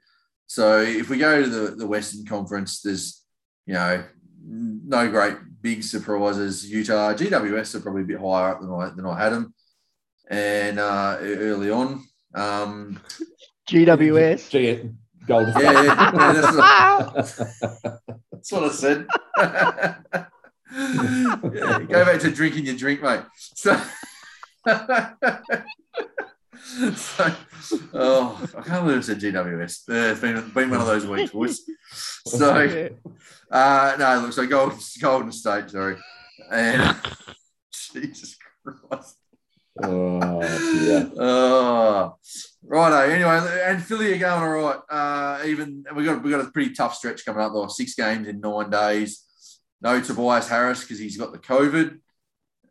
[0.47, 3.23] So if we go to the, the Western Conference, there's
[3.67, 4.05] you know
[4.45, 6.71] no great big surprises.
[6.71, 9.55] Utah GWS are probably a bit higher up than I than I had them,
[10.31, 12.05] and uh, early on.
[12.35, 13.01] Um,
[13.69, 14.51] GWS.
[14.51, 14.91] G-
[15.27, 18.01] Golden yeah, yeah, yeah, that's, what,
[18.33, 19.07] that's what I said.
[20.73, 23.23] yeah, go back to drinking your drink, mate.
[23.37, 23.81] So,
[26.95, 27.35] so
[27.95, 29.89] oh, I can't believe I said GWS.
[29.89, 31.62] Uh, it's been, been one of those weeks, boys.
[32.27, 32.51] So,
[33.51, 35.97] uh, no, look, so Golden, Golden State, sorry.
[36.51, 36.97] And
[37.93, 39.16] Jesus Christ.
[39.81, 40.41] Oh,
[40.83, 41.09] yeah.
[41.16, 42.16] Oh,
[42.64, 43.11] righto.
[43.11, 44.81] Anyway, and Philly are going all right.
[44.91, 47.53] Uh, even we got we got a pretty tough stretch coming up.
[47.53, 49.28] Though six games in nine days
[49.81, 51.99] no Tobias Harris because he's got the COVID.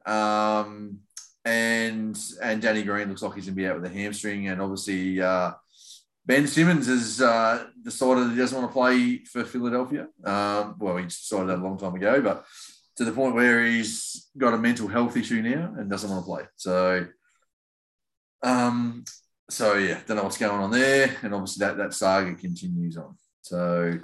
[0.06, 1.00] Um,
[1.46, 4.48] and and Danny Green looks like he's going to be out with a hamstring.
[4.48, 5.52] And obviously, uh,
[6.26, 10.08] Ben Simmons has uh, decided he doesn't want to play for Philadelphia.
[10.26, 12.46] Um, well, he decided that a long time ago, but
[12.98, 16.30] to the point where he's got a mental health issue now and doesn't want to
[16.30, 16.44] play.
[16.58, 17.08] So,
[18.44, 19.06] um,
[19.50, 21.16] so yeah, don't know what's going on there.
[21.22, 23.16] And obviously, that that saga continues on.
[23.42, 23.98] So,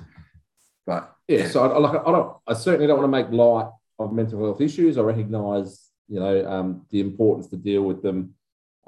[0.86, 3.70] but yeah, so I, like I don't, I certainly don't want to make light
[4.00, 4.98] of mental health issues.
[4.98, 8.36] I recognise you know, um, the importance to deal with them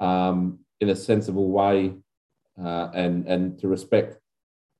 [0.00, 1.94] um, in a sensible way
[2.62, 4.18] uh, and and to respect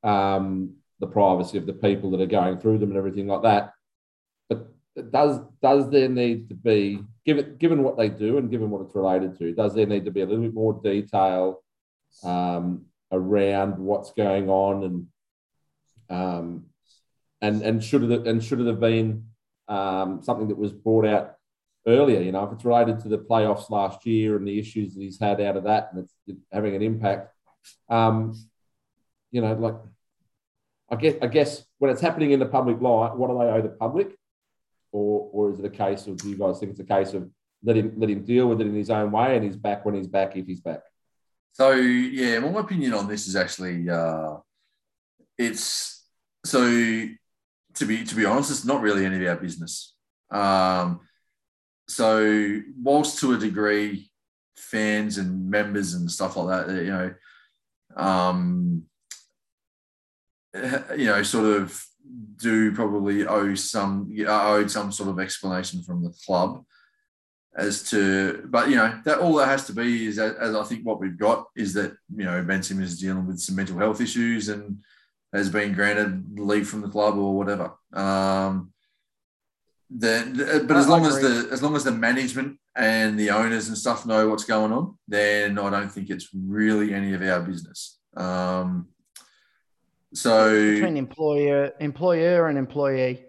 [0.03, 3.73] um, the privacy of the people that are going through them and everything like that.
[4.49, 4.69] But
[5.11, 8.95] does does there need to be given given what they do and given what it's
[8.95, 11.63] related to, does there need to be a little bit more detail
[12.23, 15.07] um, around what's going on and
[16.09, 16.67] um,
[17.47, 19.27] and and should it and should have been
[19.69, 21.35] um, something that was brought out
[21.87, 22.21] earlier?
[22.21, 25.21] You know, if it's related to the playoffs last year and the issues that he's
[25.21, 27.33] had out of that and it's having an impact,
[27.89, 28.35] um,
[29.31, 29.77] you know, like
[30.91, 33.63] I guess I guess when it's happening in the public light, what do they owe
[33.63, 34.17] the public?
[34.93, 37.31] Or or is it a case of do you guys think it's a case of
[37.63, 39.95] let him let him deal with it in his own way and he's back when
[39.95, 40.83] he's back if he's back?
[41.53, 44.37] So yeah, my opinion on this is actually uh,
[45.39, 46.05] it's
[46.45, 46.61] so
[47.77, 49.95] to be to be honest, it's not really any of our business.
[50.31, 51.01] Um,
[51.89, 54.11] so whilst to a degree,
[54.57, 57.15] fans and members and stuff like that, you know,
[57.97, 58.83] um,
[60.97, 61.85] you know, sort of
[62.37, 66.65] do probably owe some owed some sort of explanation from the club
[67.57, 70.85] as to, but you know, that all that has to be is as I think
[70.85, 74.01] what we've got is that you know Ben Simmons is dealing with some mental health
[74.01, 74.79] issues and
[75.33, 77.73] has been granted leave from the club or whatever.
[77.93, 78.73] Um,
[79.91, 83.79] the, but as long as the as long as the management and the owners and
[83.79, 87.99] stuff know what's going on, then I don't think it's really any of our business.
[88.17, 88.89] Um,
[90.13, 93.25] so between employer, employer and employee,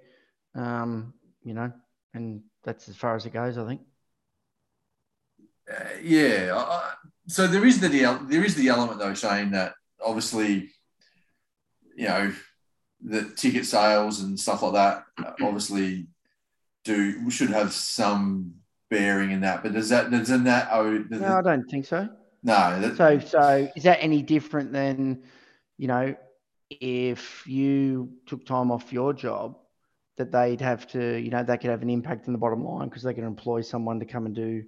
[0.55, 1.71] um, you know,
[2.13, 3.81] and that's as far as it goes, I think.
[5.69, 6.53] Uh, yeah.
[6.55, 6.91] Uh,
[7.27, 7.89] so there is the
[8.29, 9.73] there is the element though, saying that
[10.03, 10.71] obviously,
[11.97, 12.31] you know,
[13.03, 15.03] the ticket sales and stuff like that
[15.41, 16.07] obviously
[16.83, 18.53] do we should have some
[18.89, 19.63] bearing in that.
[19.63, 22.07] But does that doesn't that oh does no, I don't think so.
[22.43, 22.79] No.
[22.79, 25.23] That, so so is that any different than
[25.77, 26.15] you know
[26.69, 29.57] if you took time off your job
[30.17, 32.89] that they'd have to you know that could have an impact on the bottom line
[32.89, 34.63] because they can employ someone to come and do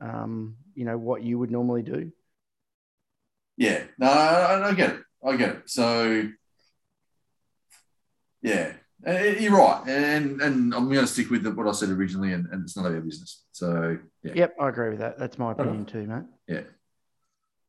[0.00, 2.10] um, you know what you would normally do.
[3.56, 5.00] Yeah, no, I, I get it.
[5.24, 5.62] I get it.
[5.70, 6.28] So
[8.44, 8.72] yeah,
[9.06, 12.46] uh, you're right, and and I'm going to stick with what I said originally, and,
[12.52, 13.42] and it's none of our business.
[13.52, 14.32] So yeah.
[14.34, 15.18] Yep, I agree with that.
[15.18, 16.24] That's my opinion too, mate.
[16.46, 16.62] Yeah.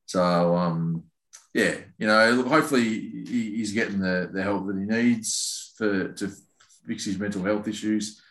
[0.06, 1.04] So um,
[1.54, 6.32] yeah, you know, hopefully he's getting the, the help that he needs for to
[6.86, 8.22] fix his mental health issues,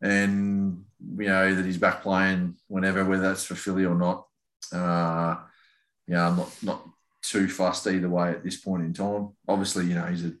[0.00, 0.84] and
[1.18, 4.26] you know that he's back playing whenever, whether that's for Philly or not.
[4.72, 5.36] Uh,
[6.06, 6.88] yeah, I'm not not
[7.22, 9.30] too fussed either way at this point in time.
[9.48, 10.32] Obviously, you know, he's a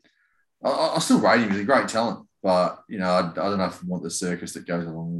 [0.64, 1.50] I, I still rate him.
[1.50, 4.10] He's a great talent, but you know, I, I don't know if I want the
[4.10, 5.10] circus that goes along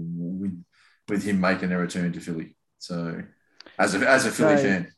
[0.41, 0.65] with
[1.09, 2.57] with him making a return to Philly.
[2.79, 3.23] So,
[3.79, 4.93] as a as a Philly so, fan.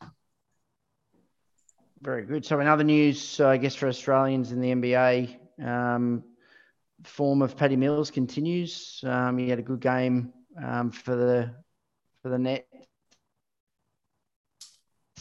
[2.01, 2.45] Very good.
[2.45, 6.23] So, in other news, uh, I guess for Australians in the NBA, um,
[7.03, 9.03] form of Patty Mills continues.
[9.05, 10.33] Um, he had a good game
[10.63, 11.55] um, for the
[12.21, 12.65] for the Nets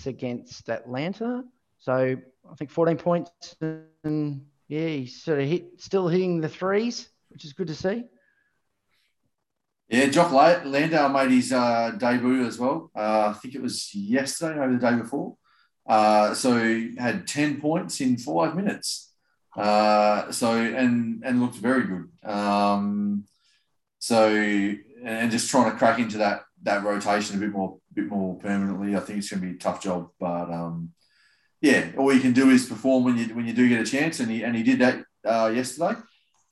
[0.07, 1.45] against Atlanta.
[1.79, 2.16] So
[2.51, 3.57] I think 14 points
[4.05, 4.43] and
[4.75, 8.05] yeah, he's sort of hit, still hitting the threes, which is good to see.
[9.89, 12.91] Yeah, Jock Landale made his uh, debut as well.
[12.97, 15.37] Uh, I think it was yesterday, maybe the day before.
[15.87, 19.12] Uh, so he had 10 points in five minutes.
[19.57, 22.09] Uh, so, and, and looked very good.
[22.29, 23.27] Um,
[24.01, 28.37] so, and just trying to crack into that, that rotation a bit more, bit more
[28.39, 28.97] permanently.
[28.97, 30.91] I think it's going to be a tough job, but um,
[31.65, 34.21] yeah, all you can do is perform when you when you do get a chance,
[34.21, 35.99] and he and he did that uh, yesterday.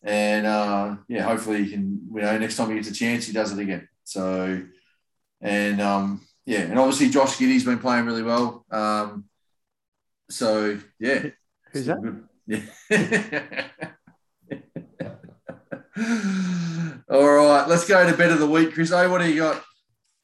[0.02, 2.08] And uh, yeah, hopefully he can.
[2.14, 3.86] You know, next time he gets a chance, he does it again.
[4.04, 4.62] So,
[5.42, 8.64] and um, yeah, and obviously Josh Giddey's been playing really well.
[8.70, 9.26] Um,
[10.30, 11.26] so yeah,
[11.72, 12.00] who's that?
[12.00, 12.26] Good.
[12.46, 12.62] Yeah.
[17.10, 18.92] All right, let's go to bed of the week, Chris.
[18.92, 19.62] Oh, what do you got,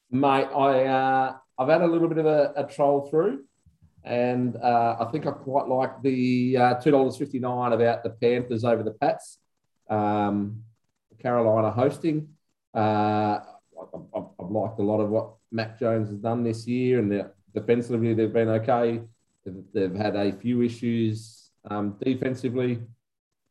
[0.09, 0.45] mate?
[0.45, 3.43] I uh, I've had a little bit of a, a troll through.
[4.03, 8.91] And uh, I think I quite like the uh, $2.59 about the Panthers over the
[8.91, 9.39] Pats.
[9.89, 10.63] Um,
[11.19, 12.29] Carolina hosting.
[12.73, 13.39] Uh,
[13.79, 18.13] I've, I've, liked a lot of what Mac Jones has done this year, and defensively
[18.13, 19.01] they've been okay.
[19.45, 22.81] They've, they've had a few issues um, defensively.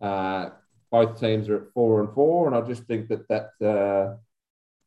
[0.01, 0.51] Uh,
[0.91, 4.17] both teams are at four and four, and I just think that that uh,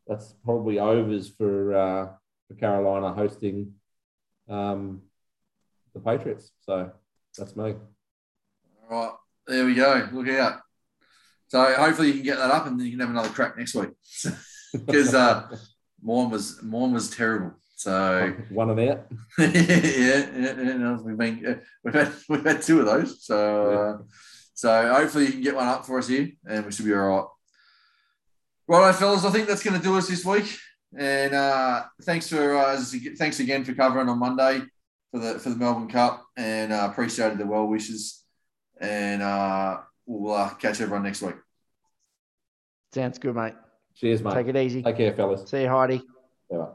[0.07, 2.07] that's probably overs for uh,
[2.47, 3.73] for Carolina hosting
[4.49, 5.01] um,
[5.93, 6.51] the Patriots.
[6.61, 6.91] So
[7.37, 7.75] that's me.
[8.89, 9.11] All right,
[9.47, 10.07] there we go.
[10.11, 10.61] Look out.
[11.47, 13.75] So hopefully you can get that up, and then you can have another crack next
[13.75, 13.89] week.
[14.73, 15.49] Because uh,
[16.01, 17.51] mine was mine was terrible.
[17.75, 19.05] So one of out.
[19.37, 23.25] yeah, yeah, yeah, we've been uh, we've had we've had two of those.
[23.25, 24.03] So uh,
[24.53, 26.99] so hopefully you can get one up for us here, and we should be all
[27.01, 27.25] right.
[28.65, 30.57] Right, fellas, I think that's going to do us this week.
[30.97, 32.81] And uh, thanks for uh,
[33.17, 34.61] thanks again for covering on Monday
[35.11, 38.23] for the for the Melbourne Cup, and uh, appreciated the well wishes.
[38.79, 41.35] And uh, we'll uh, catch everyone next week.
[42.93, 43.53] Sounds good, mate.
[43.95, 44.33] Cheers, mate.
[44.33, 44.81] Take it easy.
[44.81, 45.49] Take care, fellas.
[45.49, 46.01] See you, Heidi.
[46.49, 46.65] Yeah.